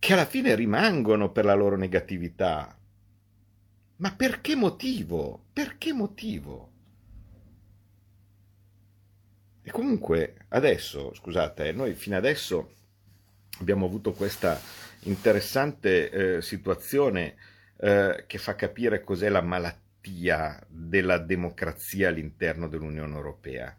che 0.00 0.12
alla 0.12 0.26
fine 0.26 0.56
rimangono 0.56 1.30
per 1.30 1.44
la 1.44 1.54
loro 1.54 1.76
negatività. 1.76 2.76
Ma 3.96 4.12
per 4.12 4.40
che 4.40 4.56
motivo? 4.56 5.44
Per 5.52 5.78
che 5.78 5.92
motivo? 5.92 6.72
E 9.62 9.70
comunque 9.70 10.46
adesso, 10.48 11.14
scusate, 11.14 11.70
noi 11.70 11.94
fino 11.94 12.16
adesso 12.16 12.74
abbiamo 13.60 13.86
avuto 13.86 14.12
questa 14.12 14.60
interessante 15.02 16.10
eh, 16.10 16.42
situazione 16.42 17.36
eh, 17.84 18.24
che 18.26 18.38
fa 18.38 18.54
capire 18.54 19.04
cos'è 19.04 19.28
la 19.28 19.42
malattia 19.42 20.58
della 20.66 21.18
democrazia 21.18 22.08
all'interno 22.08 22.66
dell'Unione 22.66 23.14
Europea. 23.14 23.76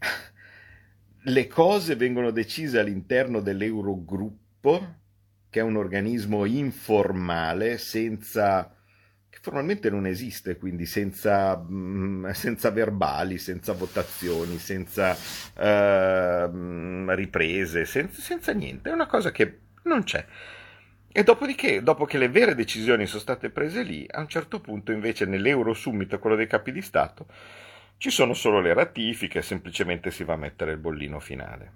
Le 1.22 1.46
cose 1.46 1.96
vengono 1.96 2.30
decise 2.30 2.78
all'interno 2.78 3.40
dell'Eurogruppo, 3.40 4.96
che 5.48 5.60
è 5.60 5.62
un 5.62 5.76
organismo 5.76 6.44
informale, 6.44 7.78
senza 7.78 8.70
che 9.30 9.38
formalmente 9.40 9.88
non 9.88 10.06
esiste, 10.06 10.58
quindi 10.58 10.84
senza, 10.84 11.56
mm, 11.56 12.32
senza 12.32 12.68
verbali, 12.70 13.38
senza 13.38 13.72
votazioni, 13.72 14.58
senza 14.58 15.12
uh, 15.12 17.08
riprese, 17.14 17.86
senza, 17.86 18.20
senza 18.20 18.52
niente, 18.52 18.90
è 18.90 18.92
una 18.92 19.06
cosa 19.06 19.32
che 19.32 19.60
non 19.84 20.02
c'è. 20.02 20.26
E 21.16 21.22
dopodiché, 21.22 21.80
dopo 21.80 22.06
che 22.06 22.18
le 22.18 22.28
vere 22.28 22.56
decisioni 22.56 23.06
sono 23.06 23.20
state 23.20 23.48
prese 23.48 23.84
lì, 23.84 24.04
a 24.10 24.18
un 24.18 24.26
certo 24.26 24.58
punto 24.58 24.90
invece 24.90 25.26
nell'Euro 25.26 25.72
Summit, 25.72 26.18
quello 26.18 26.34
dei 26.34 26.48
capi 26.48 26.72
di 26.72 26.82
Stato, 26.82 27.28
ci 27.98 28.10
sono 28.10 28.34
solo 28.34 28.60
le 28.60 28.74
ratifiche, 28.74 29.40
semplicemente 29.40 30.10
si 30.10 30.24
va 30.24 30.32
a 30.32 30.38
mettere 30.38 30.72
il 30.72 30.78
bollino 30.78 31.20
finale. 31.20 31.72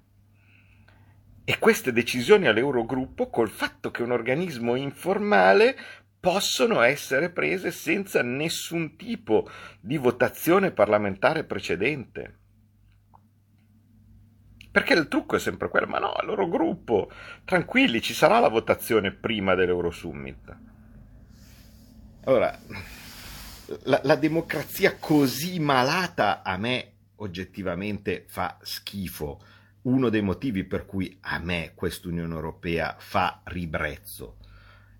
E 1.45 1.57
queste 1.61 1.93
decisioni 1.93 2.49
all'Eurogruppo, 2.49 3.31
col 3.31 3.49
fatto 3.49 3.93
che 3.93 4.03
è 4.03 4.05
un 4.05 4.11
organismo 4.11 4.75
informale, 4.75 5.77
possono 6.19 6.81
essere 6.81 7.31
prese 7.31 7.71
senza 7.71 8.25
nessun 8.25 8.97
tipo 8.97 9.49
di 9.79 9.99
votazione 9.99 10.73
parlamentare 10.73 11.45
precedente. 11.45 12.39
Perché 14.79 14.95
il 14.95 15.09
trucco 15.09 15.35
è 15.35 15.41
sempre 15.41 15.69
quello, 15.69 15.89
ma 15.89 15.99
no, 15.99 16.15
il 16.21 16.27
loro 16.29 16.49
gruppo, 16.49 17.11
tranquilli, 17.45 18.01
ci 18.01 18.15
sarà 18.15 18.39
la 18.39 18.47
votazione 18.47 19.11
prima 19.11 19.57
dell'Eurosummit. 19.57 20.57
Allora, 22.23 22.57
la, 23.87 24.01
la 24.05 24.15
democrazia 24.15 24.95
così 25.01 25.59
malata 25.59 26.45
a 26.45 26.57
me 26.59 26.93
oggettivamente 27.17 28.25
fa 28.29 28.57
schifo. 28.63 29.41
Uno 29.83 30.11
dei 30.11 30.23
motivi 30.23 30.63
per 30.63 30.87
cui 30.87 31.19
a 31.23 31.41
me 31.41 31.73
questa 31.75 32.07
Unione 32.07 32.35
Europea 32.35 32.95
fa 32.99 33.41
ribrezzo. 33.47 34.37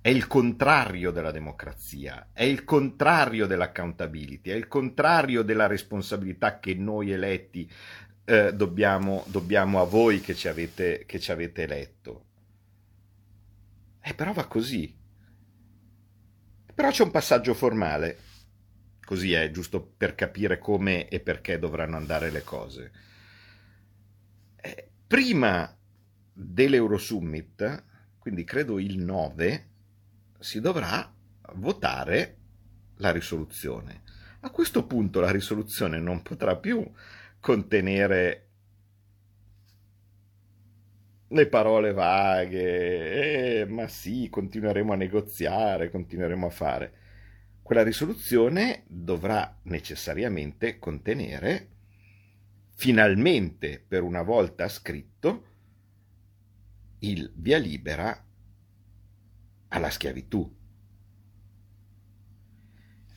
È 0.01 0.09
il 0.09 0.27
contrario 0.27 1.13
della 1.13 1.31
democrazia, 1.31 2.31
è 2.33 2.43
il 2.43 2.65
contrario 2.65 3.47
dell'accountability, 3.47 4.51
è 4.51 4.55
il 4.55 4.67
contrario 4.67 5.43
della 5.43 5.69
responsabilità 5.69 6.59
che 6.59 6.75
noi 6.75 7.13
eletti 7.13 7.71
eh, 8.29 8.53
dobbiamo, 8.53 9.25
dobbiamo, 9.29 9.81
a 9.81 9.85
voi 9.85 10.21
che 10.21 10.35
ci 10.35 10.49
avete, 10.49 11.05
che 11.07 11.19
ci 11.19 11.33
avete 11.33 11.63
eletto. 11.63 12.27
Eh, 14.03 14.13
però 14.13 14.35
va 14.35 14.47
così. 14.47 14.95
Però 16.75 16.91
c'è 16.91 17.05
un 17.05 17.11
passaggio 17.11 17.55
formale. 17.55 18.19
Così 19.03 19.33
è, 19.33 19.51
giusto 19.51 19.83
per 19.83 20.15
capire 20.15 20.59
come 20.59 21.09
e 21.09 21.21
perché 21.21 21.59
dovranno 21.59 21.97
andare 21.97 22.31
le 22.31 22.43
cose. 22.45 22.93
Eh, 24.57 24.91
prima 25.07 25.75
dell'Eurosummit, 26.31 27.85
quindi 28.19 28.45
credo 28.45 28.79
il 28.79 28.99
9, 28.99 29.69
si 30.39 30.61
dovrà 30.61 31.11
votare 31.55 32.37
la 32.97 33.11
risoluzione. 33.11 34.03
A 34.41 34.51
questo 34.51 34.85
punto 34.85 35.21
la 35.21 35.31
risoluzione 35.31 35.99
non 35.99 36.21
potrà 36.21 36.57
più 36.57 36.87
contenere 37.49 38.49
le 41.29 41.49
parole 41.49 41.95
vaghe, 41.95 43.61
eh, 43.61 43.65
ma 43.65 43.89
sì, 43.89 44.29
continueremo 44.29 44.93
a 44.93 44.97
negoziare, 44.97 45.89
continueremo 45.89 46.47
a 46.47 46.51
fare. 46.51 46.93
Quella 47.63 47.83
risoluzione 47.83 48.83
dovrà 48.87 49.61
necessariamente 49.63 50.79
contenere, 50.79 51.69
finalmente 52.75 53.83
per 53.89 54.03
una 54.03 54.21
volta 54.21 54.69
scritto, 54.69 55.47
il 56.99 57.33
via 57.35 57.57
libera 57.57 58.27
alla 59.69 59.89
schiavitù. 59.89 60.55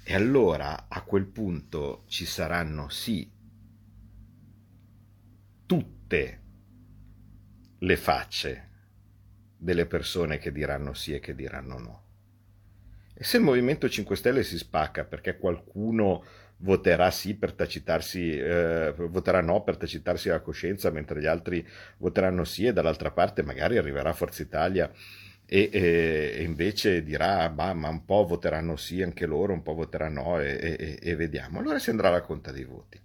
E 0.04 0.16
allora 0.16 0.88
a 0.88 1.04
quel 1.04 1.26
punto 1.26 2.06
ci 2.08 2.24
saranno 2.26 2.88
sì 2.88 3.40
tutte 6.12 6.40
le 7.80 7.96
facce 7.96 8.70
delle 9.58 9.86
persone 9.86 10.40
che 10.40 10.52
diranno 10.52 10.94
sì 10.94 11.14
e 11.14 11.20
che 11.22 11.34
diranno 11.34 11.78
no. 11.80 12.04
E 13.14 13.24
se 13.24 13.38
il 13.38 13.44
Movimento 13.44 13.88
5 13.88 14.16
Stelle 14.18 14.44
si 14.44 14.58
spacca 14.58 15.06
perché 15.06 15.38
qualcuno 15.38 16.24
voterà 16.58 17.10
sì 17.12 17.36
per 17.36 17.54
tacitarsi, 17.54 18.38
eh, 18.38 18.94
voterà 18.98 19.42
no 19.42 19.64
per 19.64 19.78
tacitarsi 19.78 20.28
la 20.28 20.42
coscienza, 20.42 20.90
mentre 20.92 21.22
gli 21.22 21.26
altri 21.26 21.66
voteranno 21.98 22.44
sì 22.44 22.66
e 22.66 22.74
dall'altra 22.74 23.12
parte 23.12 23.42
magari 23.42 23.78
arriverà 23.78 24.12
Forza 24.12 24.42
Italia 24.42 24.92
e, 25.46 25.70
e, 25.72 26.34
e 26.36 26.44
invece 26.44 27.04
dirà 27.04 27.50
bah, 27.50 27.74
ma 27.74 27.88
un 27.88 28.04
po' 28.04 28.26
voteranno 28.26 28.76
sì 28.76 29.02
anche 29.02 29.26
loro, 29.26 29.54
un 29.54 29.64
po' 29.64 29.74
voteranno 29.76 30.24
no 30.24 30.40
e, 30.42 31.00
e 31.02 31.16
vediamo. 31.16 31.60
Allora 31.60 31.80
si 31.80 31.90
andrà 31.90 32.10
alla 32.10 32.22
conta 32.22 32.52
dei 32.52 32.66
voti. 32.66 33.00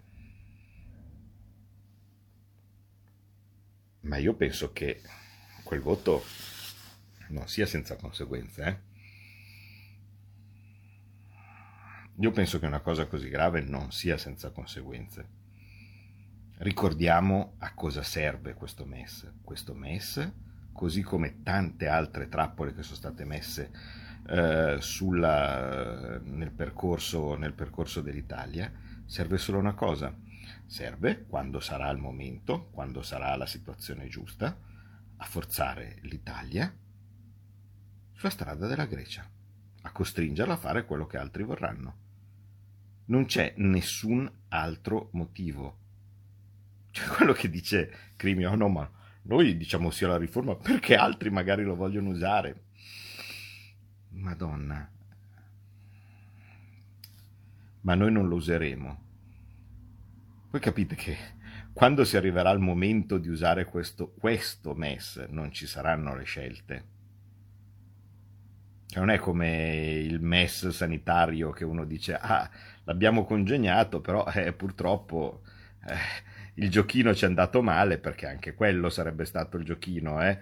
Ma 4.06 4.18
io 4.18 4.34
penso 4.34 4.72
che 4.72 5.02
quel 5.64 5.80
voto 5.80 6.24
non 7.28 7.48
sia 7.48 7.66
senza 7.66 7.96
conseguenze. 7.96 8.64
Eh? 8.64 8.78
Io 12.20 12.30
penso 12.30 12.60
che 12.60 12.66
una 12.66 12.80
cosa 12.80 13.06
così 13.06 13.28
grave 13.28 13.60
non 13.60 13.90
sia 13.90 14.16
senza 14.16 14.50
conseguenze. 14.50 15.34
Ricordiamo 16.58 17.54
a 17.58 17.74
cosa 17.74 18.02
serve 18.02 18.54
questo 18.54 18.84
MES. 18.86 19.32
Questo 19.42 19.74
MES, 19.74 20.32
così 20.72 21.02
come 21.02 21.42
tante 21.42 21.88
altre 21.88 22.28
trappole 22.28 22.74
che 22.74 22.82
sono 22.82 22.96
state 22.96 23.24
messe 23.24 23.70
eh, 24.28 24.76
sulla, 24.78 26.18
nel, 26.22 26.52
percorso, 26.52 27.34
nel 27.36 27.54
percorso 27.54 28.00
dell'Italia, 28.00 28.72
serve 29.04 29.36
solo 29.36 29.58
una 29.58 29.74
cosa. 29.74 30.14
Serve, 30.66 31.24
quando 31.26 31.60
sarà 31.60 31.88
il 31.90 31.98
momento, 31.98 32.68
quando 32.70 33.02
sarà 33.02 33.34
la 33.36 33.46
situazione 33.46 34.08
giusta, 34.08 34.58
a 35.18 35.24
forzare 35.24 35.98
l'Italia 36.02 36.74
sulla 38.12 38.30
strada 38.30 38.66
della 38.66 38.86
Grecia, 38.86 39.28
a 39.82 39.92
costringerla 39.92 40.54
a 40.54 40.58
fare 40.58 40.84
quello 40.84 41.06
che 41.06 41.18
altri 41.18 41.44
vorranno. 41.44 42.04
Non 43.06 43.26
c'è 43.26 43.54
nessun 43.58 44.30
altro 44.48 45.10
motivo. 45.12 45.78
Cioè 46.90 47.06
quello 47.08 47.32
che 47.32 47.48
dice 47.48 48.12
Crimio, 48.16 48.50
oh 48.50 48.56
no, 48.56 48.68
ma 48.68 48.90
noi 49.22 49.56
diciamo 49.56 49.90
sia 49.90 50.08
la 50.08 50.16
riforma 50.16 50.56
perché 50.56 50.96
altri 50.96 51.30
magari 51.30 51.62
lo 51.62 51.76
vogliono 51.76 52.10
usare. 52.10 52.64
Madonna. 54.10 54.90
Ma 57.82 57.94
noi 57.94 58.10
non 58.10 58.26
lo 58.28 58.34
useremo. 58.34 59.05
Voi 60.50 60.60
capite 60.60 60.94
che 60.94 61.16
quando 61.72 62.04
si 62.04 62.16
arriverà 62.16 62.50
il 62.50 62.58
momento 62.58 63.18
di 63.18 63.28
usare 63.28 63.64
questo, 63.64 64.12
questo 64.12 64.74
MES 64.74 65.26
non 65.28 65.52
ci 65.52 65.66
saranno 65.66 66.14
le 66.14 66.24
scelte. 66.24 66.84
Cioè, 68.86 69.00
non 69.00 69.10
è 69.10 69.18
come 69.18 69.98
il 69.98 70.20
MES 70.20 70.68
sanitario 70.68 71.50
che 71.50 71.64
uno 71.64 71.84
dice, 71.84 72.14
ah, 72.14 72.48
l'abbiamo 72.84 73.24
congegnato, 73.24 74.00
però 74.00 74.24
eh, 74.32 74.52
purtroppo 74.52 75.42
eh, 75.86 75.94
il 76.54 76.70
giochino 76.70 77.14
ci 77.14 77.24
è 77.24 77.28
andato 77.28 77.60
male, 77.60 77.98
perché 77.98 78.26
anche 78.26 78.54
quello 78.54 78.88
sarebbe 78.88 79.24
stato 79.24 79.58
il 79.58 79.64
giochino, 79.64 80.22
eh, 80.22 80.38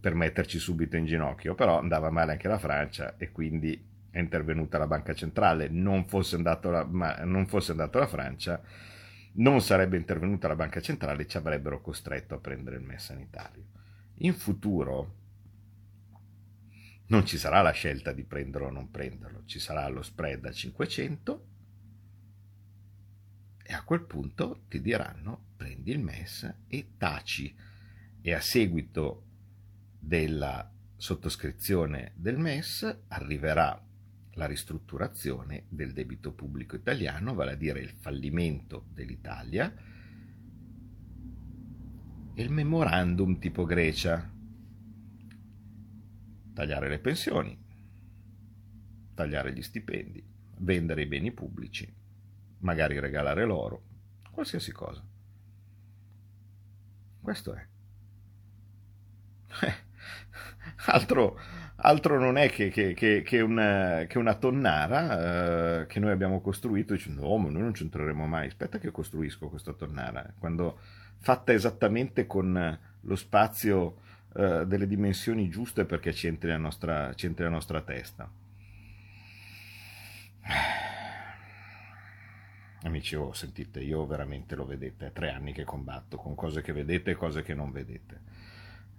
per 0.00 0.14
metterci 0.14 0.58
subito 0.58 0.96
in 0.96 1.04
ginocchio, 1.04 1.54
però 1.54 1.78
andava 1.78 2.10
male 2.10 2.32
anche 2.32 2.48
la 2.48 2.58
Francia 2.58 3.16
e 3.16 3.30
quindi 3.32 3.86
è 4.10 4.18
intervenuta 4.18 4.78
la 4.78 4.86
banca 4.86 5.12
centrale, 5.14 5.68
non 5.68 6.06
fosse 6.06 6.36
andato 6.36 6.70
la, 6.70 6.84
ma 6.84 7.16
non 7.24 7.46
fosse 7.46 7.72
andata 7.72 7.98
la 7.98 8.06
Francia, 8.06 8.60
non 9.38 9.60
sarebbe 9.60 9.96
intervenuta 9.96 10.48
la 10.48 10.56
banca 10.56 10.80
centrale 10.80 11.26
ci 11.26 11.36
avrebbero 11.36 11.80
costretto 11.80 12.34
a 12.34 12.38
prendere 12.38 12.76
il 12.76 12.82
MES 12.82 13.04
sanitario. 13.04 13.64
In 14.18 14.34
futuro 14.34 15.16
non 17.06 17.24
ci 17.24 17.38
sarà 17.38 17.62
la 17.62 17.70
scelta 17.70 18.12
di 18.12 18.24
prenderlo 18.24 18.68
o 18.68 18.70
non 18.70 18.90
prenderlo, 18.90 19.44
ci 19.46 19.58
sarà 19.58 19.88
lo 19.88 20.02
spread 20.02 20.44
a 20.44 20.52
500 20.52 21.46
e 23.62 23.72
a 23.72 23.82
quel 23.82 24.02
punto 24.02 24.62
ti 24.68 24.80
diranno 24.80 25.46
prendi 25.56 25.90
il 25.90 26.00
MES 26.00 26.54
e 26.66 26.92
taci 26.96 27.54
e 28.20 28.34
a 28.34 28.40
seguito 28.40 29.24
della 29.98 30.70
sottoscrizione 30.96 32.12
del 32.16 32.38
MES 32.38 33.02
arriverà 33.08 33.87
la 34.38 34.46
ristrutturazione 34.46 35.64
del 35.68 35.92
debito 35.92 36.32
pubblico 36.32 36.76
italiano, 36.76 37.34
vale 37.34 37.52
a 37.52 37.56
dire 37.56 37.80
il 37.80 37.90
fallimento 37.90 38.86
dell'Italia 38.92 39.74
e 42.34 42.42
il 42.42 42.50
memorandum 42.50 43.40
tipo 43.40 43.64
Grecia, 43.64 44.32
tagliare 46.54 46.88
le 46.88 47.00
pensioni, 47.00 47.58
tagliare 49.14 49.52
gli 49.52 49.62
stipendi, 49.62 50.24
vendere 50.58 51.02
i 51.02 51.06
beni 51.06 51.32
pubblici, 51.32 51.92
magari 52.58 53.00
regalare 53.00 53.44
l'oro, 53.44 53.82
qualsiasi 54.30 54.70
cosa. 54.70 55.04
Questo 57.20 57.54
è. 57.54 57.66
Eh, 59.62 59.74
altro, 60.86 61.40
altro, 61.80 62.18
non 62.18 62.36
è 62.36 62.50
che, 62.50 62.68
che, 62.70 62.94
che, 62.94 63.22
che 63.22 63.40
una, 63.40 64.06
una, 64.14 64.34
tonnara 64.34 65.80
eh, 65.80 65.86
che 65.86 66.00
noi 66.00 66.10
abbiamo 66.10 66.40
costruito 66.40 66.94
dicendo 66.94 67.22
no, 67.22 67.36
ma 67.36 67.50
noi 67.50 67.62
non 67.62 67.72
c'entreremo 67.72 68.26
mai. 68.26 68.46
Aspetta 68.46 68.78
che 68.78 68.90
costruisco 68.90 69.48
questa 69.48 69.72
tonnara. 69.72 70.32
Quando 70.38 70.78
fatta 71.18 71.52
esattamente 71.52 72.26
con 72.26 72.78
lo 73.00 73.16
spazio 73.16 74.00
eh, 74.34 74.66
delle 74.66 74.86
dimensioni 74.86 75.48
giuste 75.48 75.84
perché 75.84 76.12
ci 76.12 76.26
entri 76.26 76.50
la 76.50 76.58
nostra, 76.58 77.12
entri 77.16 77.44
la 77.44 77.50
nostra 77.50 77.80
testa. 77.80 78.30
Amici, 82.82 83.16
oh, 83.16 83.32
sentite, 83.32 83.80
io 83.80 84.06
veramente 84.06 84.54
lo 84.54 84.64
vedete, 84.64 85.06
è 85.08 85.12
tre 85.12 85.32
anni 85.32 85.52
che 85.52 85.64
combatto 85.64 86.16
con 86.16 86.36
cose 86.36 86.62
che 86.62 86.72
vedete 86.72 87.10
e 87.10 87.14
cose 87.14 87.42
che 87.42 87.52
non 87.52 87.72
vedete. 87.72 88.20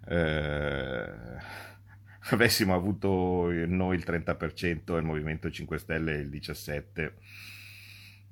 Eh, 0.05 1.13
avessimo 2.31 2.75
avuto 2.75 3.49
noi 3.67 3.95
il 3.95 4.03
30% 4.05 4.95
e 4.95 4.97
il 4.97 5.05
Movimento 5.05 5.49
5 5.49 5.77
Stelle 5.77 6.15
il 6.15 6.29
17%, 6.29 7.11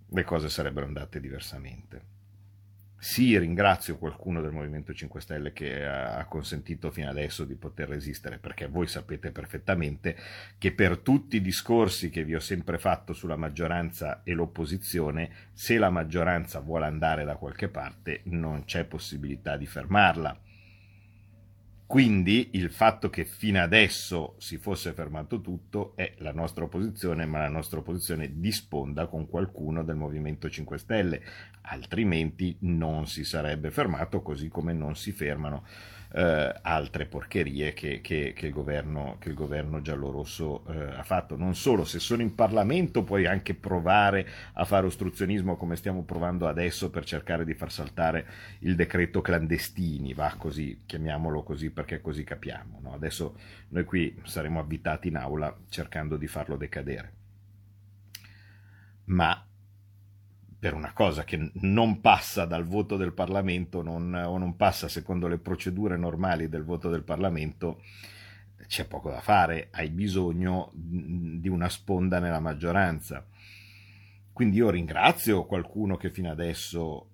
le 0.10 0.24
cose 0.24 0.50
sarebbero 0.50 0.86
andate 0.86 1.20
diversamente. 1.20 2.16
Sì, 3.00 3.38
ringrazio 3.38 4.00
qualcuno 4.00 4.42
del 4.42 4.52
Movimento 4.52 4.92
5 4.92 5.22
Stelle 5.22 5.54
che 5.54 5.86
ha 5.86 6.26
consentito 6.26 6.90
fino 6.90 7.10
adesso 7.10 7.46
di 7.46 7.54
poter 7.54 7.90
resistere, 7.90 8.40
perché 8.40 8.68
voi 8.68 8.88
sapete 8.88 9.32
perfettamente 9.32 10.16
che 10.58 10.72
per 10.72 10.98
tutti 10.98 11.36
i 11.36 11.42
discorsi 11.42 12.10
che 12.10 12.24
vi 12.24 12.34
ho 12.34 12.40
sempre 12.40 12.80
fatto 12.80 13.14
sulla 13.14 13.36
maggioranza 13.36 14.24
e 14.24 14.34
l'opposizione, 14.34 15.30
se 15.54 15.78
la 15.78 15.92
maggioranza 15.92 16.60
vuole 16.60 16.86
andare 16.86 17.24
da 17.24 17.36
qualche 17.36 17.70
parte, 17.70 18.22
non 18.26 18.66
c'è 18.66 18.84
possibilità 18.86 19.58
di 19.58 19.68
fermarla. 19.68 20.42
Quindi 21.88 22.50
il 22.52 22.70
fatto 22.70 23.10
che 23.10 23.24
fino 23.24 23.62
adesso 23.62 24.36
si 24.40 24.58
fosse 24.58 24.92
fermato 24.92 25.40
tutto 25.40 25.94
è 25.96 26.16
la 26.18 26.34
nostra 26.34 26.66
opposizione, 26.66 27.26
ma 27.26 27.40
la 27.40 27.48
nostra 27.48 27.80
opposizione 27.80 28.42
di 28.42 28.52
sponda 28.52 29.08
con 29.08 29.30
qualcuno 29.30 29.86
del 29.86 29.96
Movimento 29.96 30.50
5 30.50 30.78
Stelle, 30.80 31.24
altrimenti 31.62 32.58
non 32.60 33.08
si 33.08 33.24
sarebbe 33.24 33.72
fermato 33.72 34.22
così 34.22 34.50
come 34.50 34.74
non 34.74 34.98
si 34.98 35.14
fermano 35.14 35.64
eh, 36.14 36.54
altre 36.62 37.06
porcherie 37.06 37.74
che, 37.74 38.02
che, 38.02 38.34
che, 38.36 38.48
il 38.48 38.54
governo, 38.54 39.18
che 39.20 39.30
il 39.30 39.36
governo 39.36 39.82
giallorosso 39.82 40.64
eh, 40.68 40.96
ha 40.96 41.04
fatto. 41.04 41.36
Non 41.36 41.56
solo, 41.56 41.84
se 41.84 42.00
sono 42.00 42.22
in 42.22 42.36
Parlamento 42.36 43.04
puoi 43.04 43.26
anche 43.26 43.54
provare 43.54 44.28
a 44.54 44.66
fare 44.66 44.86
ostruzionismo 44.86 45.58
come 45.58 45.76
stiamo 45.76 46.04
provando 46.04 46.48
adesso 46.48 46.90
per 46.90 47.06
cercare 47.06 47.46
di 47.46 47.54
far 47.54 47.72
saltare 47.72 48.26
il 48.60 48.76
decreto 48.76 49.22
clandestini, 49.22 50.14
va 50.14 50.34
così, 50.38 50.84
chiamiamolo 50.86 51.44
così 51.44 51.70
perché 51.70 52.02
così 52.02 52.24
capiamo. 52.24 52.80
No? 52.82 52.94
Adesso 52.94 53.38
noi 53.70 53.84
qui 53.84 54.20
saremo 54.24 54.60
avvitati 54.60 55.08
in 55.10 55.18
aula 55.18 55.56
cercando 55.70 56.18
di 56.18 56.28
farlo 56.28 56.56
decadere. 56.56 57.14
Ma 59.06 59.47
per 60.60 60.74
una 60.74 60.92
cosa 60.92 61.24
che 61.24 61.52
non 61.54 62.02
passa 62.02 62.46
dal 62.46 62.66
voto 62.66 62.98
del 62.98 63.14
Parlamento 63.14 63.84
non, 63.84 64.14
o 64.14 64.38
non 64.38 64.56
passa 64.56 64.88
secondo 64.88 65.28
le 65.28 65.38
procedure 65.38 65.98
normali 65.98 66.50
del 66.50 66.64
voto 66.64 66.90
del 66.90 67.04
Parlamento, 67.04 67.82
c'è 68.66 68.86
poco 68.86 69.10
da 69.10 69.22
fare, 69.22 69.70
hai 69.72 69.90
bisogno 69.90 70.72
di 70.74 71.48
una 71.48 71.70
sponda 71.70 72.20
nella 72.20 72.40
maggioranza. 72.40 73.26
Quindi 74.34 74.58
io 74.58 74.70
ringrazio 74.70 75.46
qualcuno 75.46 75.96
che 75.96 76.10
fino 76.10 76.32
adesso 76.32 77.10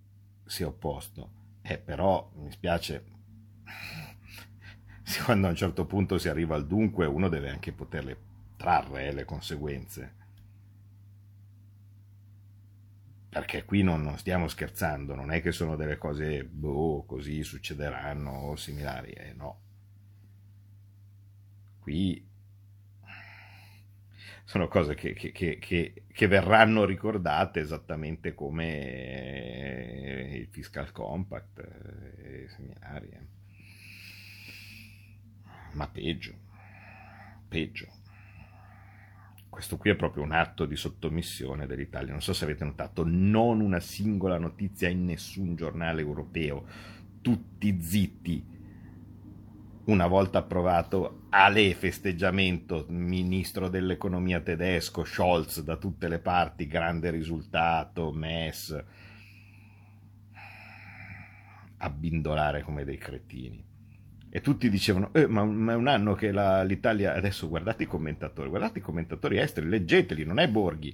si 0.45 0.63
è 0.63 0.65
opposto, 0.65 1.29
eh, 1.61 1.77
però 1.77 2.29
mi 2.35 2.51
spiace, 2.51 3.05
quando 5.25 5.47
a 5.47 5.49
un 5.51 5.55
certo 5.55 5.85
punto 5.85 6.17
si 6.17 6.29
arriva 6.29 6.55
al 6.55 6.65
dunque 6.65 7.05
uno 7.05 7.29
deve 7.29 7.49
anche 7.49 7.71
poterle 7.71 8.17
trarre 8.55 9.11
le 9.11 9.25
conseguenze. 9.25 10.21
Perché 13.33 13.65
qui 13.65 13.81
non, 13.81 14.03
non, 14.03 14.17
stiamo 14.19 14.47
scherzando, 14.47 15.15
non 15.15 15.31
è 15.31 15.41
che 15.41 15.51
sono 15.51 15.75
delle 15.75 15.97
cose, 15.97 16.43
boh, 16.43 17.03
così 17.03 17.43
succederanno 17.43 18.29
o 18.29 18.55
similari, 18.55 19.11
eh, 19.11 19.33
no. 19.33 19.59
Qui 21.79 22.29
sono 24.43 24.67
cose 24.67 24.93
che, 24.93 25.13
che, 25.13 25.31
che, 25.31 26.03
che, 26.07 26.27
verranno 26.27 26.85
ricordate 26.85 27.59
esattamente 27.59 28.35
come 28.35 28.67
il 30.33 30.47
fiscal 30.51 30.91
compact, 30.91 31.59
i 32.19 32.47
seminari. 32.49 33.09
Eh. 33.09 33.27
Ma 35.73 35.87
peggio, 35.87 36.35
peggio. 37.47 38.02
Questo 39.53 39.77
qui 39.77 39.91
è 39.91 39.95
proprio 39.95 40.23
un 40.23 40.31
atto 40.31 40.65
di 40.65 40.75
sottomissione 40.75 41.67
dell'Italia. 41.67 42.11
Non 42.11 42.23
so 42.23 42.33
se 42.33 42.43
avete 42.43 42.65
notato, 42.65 43.03
non 43.05 43.59
una 43.59 43.79
singola 43.79 44.39
notizia 44.39 44.89
in 44.89 45.05
nessun 45.05 45.55
giornale 45.55 46.01
europeo. 46.01 46.65
Tutti 47.21 47.79
zitti. 47.79 48.43
Una 49.85 50.07
volta 50.07 50.39
approvato 50.39 51.27
Ale 51.29 51.75
festeggiamento, 51.75 52.87
ministro 52.89 53.69
dell'economia 53.69 54.39
tedesco, 54.39 55.03
Scholz 55.03 55.61
da 55.61 55.77
tutte 55.77 56.07
le 56.07 56.17
parti, 56.17 56.65
grande 56.65 57.11
risultato, 57.11 58.11
MES. 58.11 58.83
Abbindolare 61.77 62.63
come 62.63 62.83
dei 62.83 62.97
cretini 62.97 63.72
e 64.35 64.41
tutti 64.41 64.67
dicevano, 64.67 65.13
eh, 65.13 65.27
ma, 65.27 65.45
ma, 65.45 65.73
è 65.73 65.75
un 65.75 65.85
anno 65.85 66.15
che 66.15 66.31
la, 66.31 66.63
l'Italia, 66.63 67.13
adesso 67.13 67.47
guardate 67.47 67.83
i 67.83 67.85
commentatori, 67.85 68.49
guardate 68.49 68.79
i 68.79 68.81
commentatori 68.81 69.37
esteri, 69.37 69.69
leggeteli, 69.69 70.25
non 70.25 70.39
è 70.39 70.47
Borghi, 70.47 70.91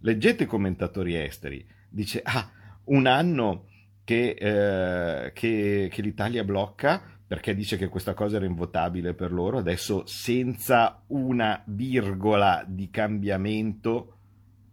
leggete 0.00 0.42
i 0.42 0.46
commentatori 0.46 1.14
esteri, 1.14 1.64
dice, 1.88 2.22
ah, 2.24 2.50
un 2.86 3.06
anno 3.06 3.68
che, 4.02 4.30
eh, 4.30 5.32
che, 5.32 5.88
che 5.92 6.02
l'Italia 6.02 6.42
blocca 6.42 7.00
perché 7.24 7.54
dice 7.54 7.76
che 7.76 7.86
questa 7.86 8.14
cosa 8.14 8.34
era 8.34 8.46
invotabile 8.46 9.14
per 9.14 9.30
loro, 9.30 9.58
adesso 9.58 10.04
senza 10.04 11.04
una 11.08 11.62
virgola 11.66 12.64
di 12.66 12.90
cambiamento 12.90 14.15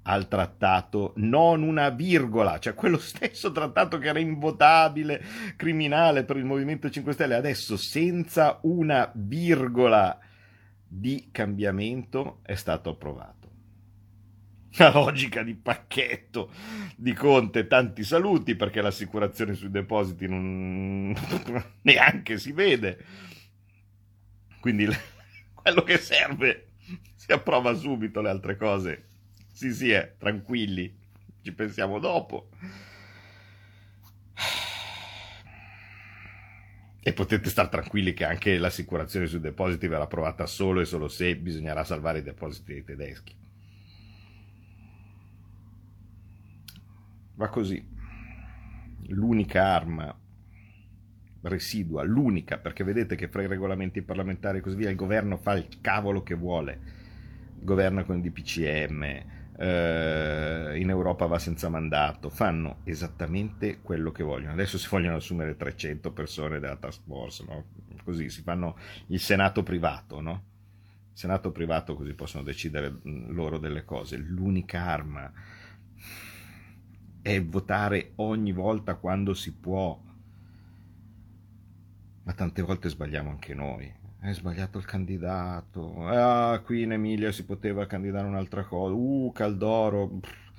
al 0.04 0.28
trattato, 0.28 1.14
non 1.18 1.62
una 1.62 1.90
virgola, 1.90 2.60
cioè 2.60 2.74
quello 2.74 2.98
stesso 3.00 3.52
trattato 3.52 3.98
che 3.98 4.08
era 4.08 4.20
invotabile, 4.20 5.24
criminale 5.56 6.24
per 6.24 6.38
il 6.38 6.46
Movimento 6.46 6.90
5 6.90 7.14
Stelle, 7.14 7.36
adesso 7.36 7.78
senza 7.78 8.60
una 8.64 9.10
virgola 9.14 10.18
di 10.86 11.30
cambiamento 11.32 12.40
è 12.44 12.56
stato 12.56 12.90
approvato. 12.92 13.42
La 14.78 14.92
logica 14.92 15.44
di 15.44 15.54
pacchetto 15.54 16.52
di 16.96 17.14
Conte, 17.14 17.68
tanti 17.68 18.04
saluti 18.04 18.56
perché 18.56 18.82
l'assicurazione 18.82 19.54
sui 19.54 19.70
depositi 19.70 20.28
non 20.28 21.14
neanche 21.82 22.40
si 22.40 22.52
vede. 22.52 23.06
Quindi 24.60 24.88
quello 25.54 25.84
che 25.84 25.98
serve 25.98 26.70
si 27.16 27.32
approva 27.32 27.76
subito, 27.76 28.20
le 28.22 28.30
altre 28.30 28.58
cose 28.58 29.12
sì, 29.54 29.72
sì, 29.72 29.92
eh, 29.92 30.16
tranquilli, 30.18 30.94
ci 31.42 31.54
pensiamo 31.54 32.00
dopo. 32.00 32.50
E 37.06 37.14
potete 37.14 37.50
stare 37.50 37.70
tranquilli 37.70 38.14
che 38.14 38.26
anche 38.26 38.58
l'assicurazione 38.58 39.28
sui 39.28 39.40
depositi 39.40 39.88
verrà 39.88 40.04
approvata 40.06 40.46
solo 40.48 40.80
e 40.82 40.86
solo 40.86 41.08
se 41.08 41.36
bisognerà 41.38 41.84
salvare 41.84 42.20
i 42.20 42.24
depositi 42.24 42.74
dei 42.74 42.84
tedeschi. 42.84 43.36
Va 47.36 47.50
così. 47.50 47.86
L'unica 49.08 49.66
arma 49.76 50.18
residua, 51.42 52.04
l'unica, 52.04 52.58
perché 52.58 52.84
vedete 52.84 53.16
che 53.16 53.28
fra 53.28 53.42
i 53.42 53.48
regolamenti 53.48 54.02
parlamentari 54.02 54.60
e 54.60 54.62
così 54.62 54.78
via 54.78 54.90
il 54.90 54.96
governo 54.96 55.38
fa 55.38 55.54
il 55.54 55.68
cavolo 55.82 56.24
che 56.24 56.36
vuole. 56.36 56.80
Governa 57.60 58.04
con 58.04 58.18
il 58.18 58.22
DPCM, 58.22 59.33
eh, 59.58 60.78
in 60.80 60.90
Europa 60.90 61.26
va 61.26 61.40
senza 61.40 61.70
mandato, 61.70 62.30
fanno 62.30 62.78
esattamente 62.84 63.80
quello 63.82 64.12
che 64.12 64.24
vogliono. 64.24 64.54
Adesso 64.54 64.78
si 64.78 64.88
vogliono 64.90 65.18
assumere 65.18 65.56
300 65.56 66.12
persone 66.12 66.60
della 66.60 66.78
task 66.78 67.02
force, 67.06 67.44
no? 67.48 67.66
così 68.04 68.30
si 68.30 68.42
fanno 68.42 68.78
il 69.08 69.20
senato 69.20 69.64
privato, 69.64 70.20
no? 70.20 70.44
Senato 71.14 71.52
privato 71.52 71.96
così 71.96 72.14
possono 72.14 72.44
decidere 72.44 72.90
mm, 72.90 73.32
loro 73.32 73.60
delle 73.60 73.86
cose. 73.86 74.18
L'unica 74.18 74.82
arma 74.82 75.32
è 77.22 77.42
votare 77.44 78.14
ogni 78.16 78.52
volta 78.52 78.96
quando 78.96 79.34
si 79.34 79.54
può. 79.54 80.02
Ma 82.24 82.34
tante 82.34 82.62
volte 82.62 82.90
sbagliamo 82.90 83.30
anche 83.30 83.54
noi 83.54 84.02
è 84.24 84.34
sbagliato 84.34 84.78
il 84.78 84.86
candidato, 84.86 86.08
ah, 86.08 86.58
qui 86.60 86.84
in 86.84 86.94
Emilia 86.94 87.34
si 87.34 87.44
poteva 87.44 87.86
candidare 87.86 88.26
un'altra 88.26 88.64
cosa, 88.64 88.94
uh, 88.94 89.34
Caldoro, 89.34 90.08
Pff, 90.08 90.52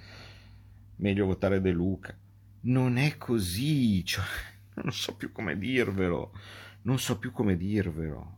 meglio 0.96 1.24
votare 1.24 1.62
De 1.62 1.70
Luca. 1.70 2.14
Non 2.62 2.98
è 2.98 3.16
così, 3.16 4.04
cioè, 4.04 4.24
non 4.82 4.92
so 4.92 5.16
più 5.16 5.32
come 5.32 5.56
dirvelo, 5.56 6.32
non 6.82 6.98
so 6.98 7.18
più 7.18 7.32
come 7.32 7.56
dirvelo. 7.56 8.36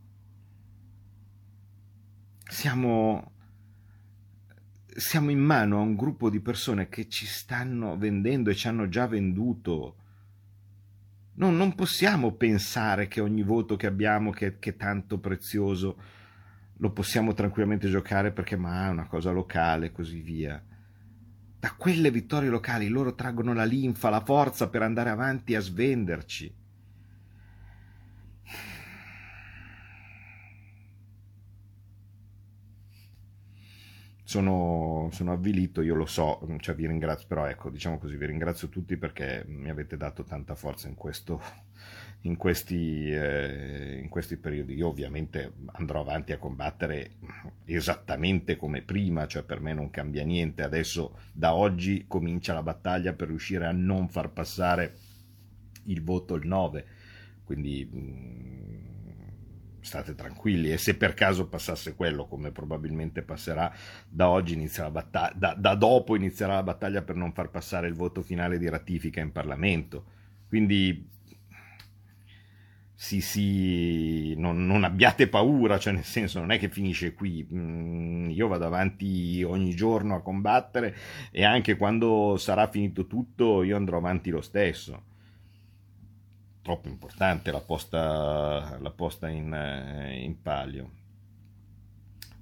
Siamo, 2.49 3.33
siamo 4.87 5.31
in 5.31 5.41
mano 5.41 5.79
a 5.79 5.83
un 5.83 5.97
gruppo 5.97 6.31
di 6.31 6.39
persone 6.39 6.89
che 6.89 7.09
ci 7.09 7.27
stanno 7.27 7.99
vendendo 7.99 8.51
e 8.51 8.55
ci 8.55 8.69
hanno 8.69 8.89
già 8.89 9.09
venduto 9.09 9.97
No, 11.39 11.51
non 11.51 11.75
possiamo 11.75 12.33
pensare 12.33 13.09
che 13.09 13.21
ogni 13.21 13.43
voto 13.43 13.77
che 13.77 13.87
abbiamo, 13.87 14.31
che, 14.31 14.59
che, 14.59 14.71
è 14.71 14.77
tanto 14.77 15.19
prezioso, 15.19 16.01
lo 16.79 16.91
possiamo 16.93 17.35
tranquillamente 17.35 17.89
giocare 17.89 18.33
perché 18.33 18.57
ma 18.57 18.87
è 18.87 18.91
una 18.91 19.07
cosa 19.07 19.31
locale 19.31 19.87
e 19.87 19.93
così 19.93 20.21
via. 20.21 20.63
Da 21.59 21.75
quelle 21.77 22.11
vittorie 22.11 22.49
locali 22.49 22.89
loro 22.89 23.15
traggono 23.15 23.53
la 23.53 23.65
linfa, 23.65 24.09
la 24.09 24.25
forza 24.25 24.69
per 24.69 24.83
andare 24.83 25.11
avanti 25.11 25.55
a 25.55 25.61
svenderci. 25.61 26.55
Sono, 34.27 35.09
sono, 35.13 35.31
avvilito, 35.31 35.83
io 35.83 35.95
lo 35.95 36.05
so, 36.05 36.45
cioè 36.59 36.75
vi 36.75 36.89
ringrazio, 36.89 37.29
però 37.29 37.47
ecco, 37.47 37.71
diciamo 37.71 37.97
così, 37.97 38.17
vi 38.17 38.27
ringrazio 38.27 38.69
tutti 38.69 38.97
perché 38.97 39.45
mi 39.47 39.71
avete 39.71 39.97
dato 39.97 40.25
tanta 40.25 40.57
forza 40.57 40.89
in, 40.89 40.97
questo, 40.97 41.41
in, 42.23 42.37
questi, 42.37 43.09
eh, 43.09 44.01
in 44.03 44.09
questi 44.09 44.37
periodi. 44.37 44.75
Io 44.75 44.89
ovviamente 44.89 45.53
andrò 45.75 46.01
avanti 46.01 46.33
a 46.33 46.39
combattere 46.39 47.13
esattamente 47.67 48.57
come 48.57 48.83
prima, 48.83 49.29
cioè 49.29 49.45
per 49.45 49.61
me 49.61 49.73
non 49.73 49.91
cambia 49.91 50.25
niente, 50.25 50.65
adesso 50.65 51.21
da 51.33 51.55
oggi 51.55 52.07
comincia 52.09 52.53
la 52.53 52.65
battaglia 52.65 53.13
per 53.13 53.29
riuscire 53.29 53.65
a 53.65 53.73
non 53.73 54.09
far 54.09 54.31
passare 54.31 54.97
il 55.85 56.03
voto 56.03 56.35
il 56.35 56.49
9, 56.49 56.87
quindi... 57.45 58.95
State 59.87 60.17
tranquilli. 60.17 60.73
E 60.73 60.79
se 60.79 60.97
per 60.97 61.15
caso 61.15 61.47
passasse 61.49 61.95
quello 61.95 62.27
come 62.27 62.51
probabilmente 62.51 63.23
passerà 63.23 63.73
da 64.09 64.29
oggi 64.29 64.55
inizia 64.55 64.83
la 64.83 64.91
battaglia 64.91 65.33
da, 65.37 65.55
da, 65.55 65.75
dopo 65.77 66.17
inizierà 66.17 66.55
la 66.55 66.65
battaglia 66.65 67.03
per 67.03 67.15
non 67.15 67.33
far 67.33 67.51
passare 67.51 67.87
il 67.87 67.95
voto 67.95 68.21
finale 68.21 68.59
di 68.59 68.69
ratifica 68.69 69.21
in 69.21 69.31
Parlamento. 69.31 70.05
Quindi 70.49 71.09
sì 72.99 73.21
sì 73.21 74.35
non, 74.37 74.67
non 74.67 74.83
abbiate 74.83 75.29
paura 75.29 75.79
cioè 75.79 75.93
nel 75.93 76.05
senso 76.05 76.41
non 76.41 76.51
è 76.51 76.59
che 76.59 76.69
finisce 76.69 77.15
qui. 77.15 77.47
Mm, 77.53 78.31
io 78.31 78.49
vado 78.49 78.67
avanti 78.67 79.45
ogni 79.45 79.73
giorno 79.77 80.17
a 80.17 80.21
combattere 80.21 80.97
e 81.31 81.45
anche 81.45 81.77
quando 81.77 82.37
sarà 82.39 82.67
finito 82.67 83.07
tutto 83.07 83.63
io 83.63 83.77
andrò 83.77 83.99
avanti 83.99 84.31
lo 84.31 84.41
stesso 84.41 85.15
troppo 86.67 86.89
importante 86.89 87.53
la 87.53 87.61
posta, 87.61 88.77
la 88.81 88.91
posta 88.91 89.29
in, 89.29 89.55
eh, 89.55 90.21
in, 90.21 90.43
palio. 90.43 90.91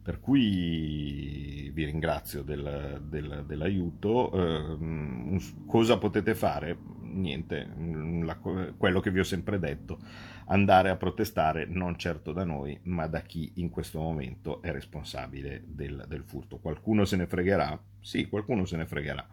Per 0.02 0.18
cui 0.18 1.70
vi 1.74 1.84
ringrazio 1.84 2.42
del, 2.42 3.02
del, 3.06 3.44
dell'aiuto. 3.46 4.32
Eh, 4.32 5.40
cosa 5.66 5.98
potete 5.98 6.34
fare? 6.34 6.74
Niente, 7.02 7.68
la, 8.22 8.36
quello 8.36 9.00
che 9.00 9.10
vi 9.10 9.18
ho 9.18 9.24
sempre 9.24 9.58
detto, 9.58 9.98
andare 10.46 10.88
a 10.88 10.96
protestare 10.96 11.66
non 11.66 11.98
certo 11.98 12.32
da 12.32 12.44
noi, 12.44 12.80
ma 12.84 13.06
da 13.06 13.20
chi 13.20 13.52
in 13.56 13.68
questo 13.68 14.00
momento 14.00 14.62
è 14.62 14.72
responsabile 14.72 15.64
del, 15.66 16.06
del 16.08 16.24
furto. 16.24 16.56
Qualcuno 16.56 17.04
se 17.04 17.16
ne 17.16 17.26
fregherà? 17.26 17.78
Sì, 18.00 18.26
qualcuno 18.30 18.64
se 18.64 18.78
ne 18.78 18.86
fregherà. 18.86 19.26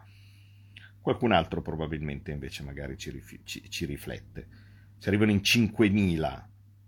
Qualcun 1.00 1.32
altro 1.32 1.62
probabilmente 1.62 2.30
invece 2.30 2.62
magari 2.62 2.98
ci, 2.98 3.40
ci, 3.44 3.70
ci 3.70 3.86
riflette 3.86 4.61
si 5.02 5.08
arrivano 5.08 5.32
in 5.32 5.38
5.000 5.38 6.42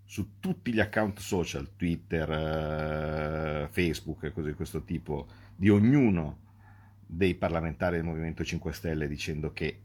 su 0.04 0.38
tutti 0.38 0.72
gli 0.72 0.78
account 0.78 1.18
social, 1.18 1.74
Twitter, 1.74 2.30
eh, 2.30 3.68
Facebook 3.72 4.22
e 4.22 4.30
cose 4.30 4.50
di 4.50 4.54
questo 4.54 4.84
tipo, 4.84 5.26
di 5.56 5.68
ognuno 5.68 6.38
dei 7.04 7.34
parlamentari 7.34 7.96
del 7.96 8.04
Movimento 8.04 8.44
5 8.44 8.72
Stelle 8.72 9.08
dicendo 9.08 9.52
che 9.52 9.80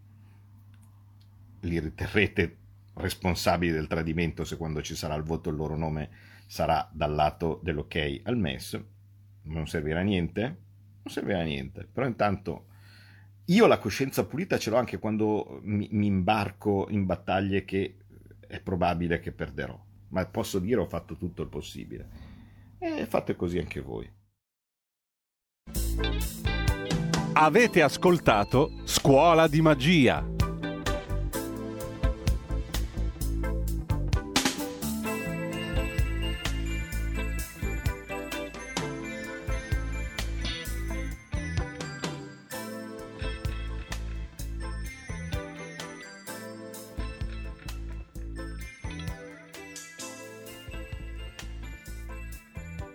li 1.62 1.80
riterrete 1.80 2.58
responsabili 2.94 3.72
del 3.72 3.88
tradimento 3.88 4.44
se 4.44 4.58
quando 4.58 4.84
ci 4.84 4.94
sarà 4.94 5.16
il 5.16 5.24
voto 5.24 5.50
il 5.50 5.56
loro 5.56 5.76
nome 5.76 6.12
sarà 6.46 6.88
dal 6.94 7.16
lato 7.16 7.60
dell'ok 7.64 8.22
al 8.26 8.38
MES, 8.38 8.80
non 9.46 9.66
servirà 9.66 10.02
a 10.02 10.04
niente? 10.04 10.42
Non 11.02 11.12
servirà 11.12 11.40
a 11.40 11.46
niente, 11.46 11.88
però 11.92 12.06
intanto 12.06 12.66
io 13.46 13.66
la 13.66 13.80
coscienza 13.80 14.24
pulita 14.28 14.60
ce 14.60 14.70
l'ho 14.70 14.78
anche 14.78 15.00
quando 15.00 15.62
mi, 15.64 15.88
mi 15.94 16.06
imbarco 16.06 16.86
in 16.92 17.08
battaglie 17.08 17.66
che 17.66 17.96
è 18.50 18.60
probabile 18.60 19.20
che 19.20 19.32
perderò, 19.32 19.80
ma 20.10 20.26
posso 20.26 20.58
dire 20.58 20.82
ho 20.82 20.88
fatto 20.88 21.16
tutto 21.16 21.44
il 21.44 21.50
possibile. 21.50 22.10
E 22.80 23.06
fate 23.06 23.36
così 23.36 23.60
anche 23.60 23.80
voi. 23.80 24.12
Avete 27.34 27.82
ascoltato 27.84 28.82
Scuola 28.86 29.48
di 29.48 29.62
Magia 29.62 30.38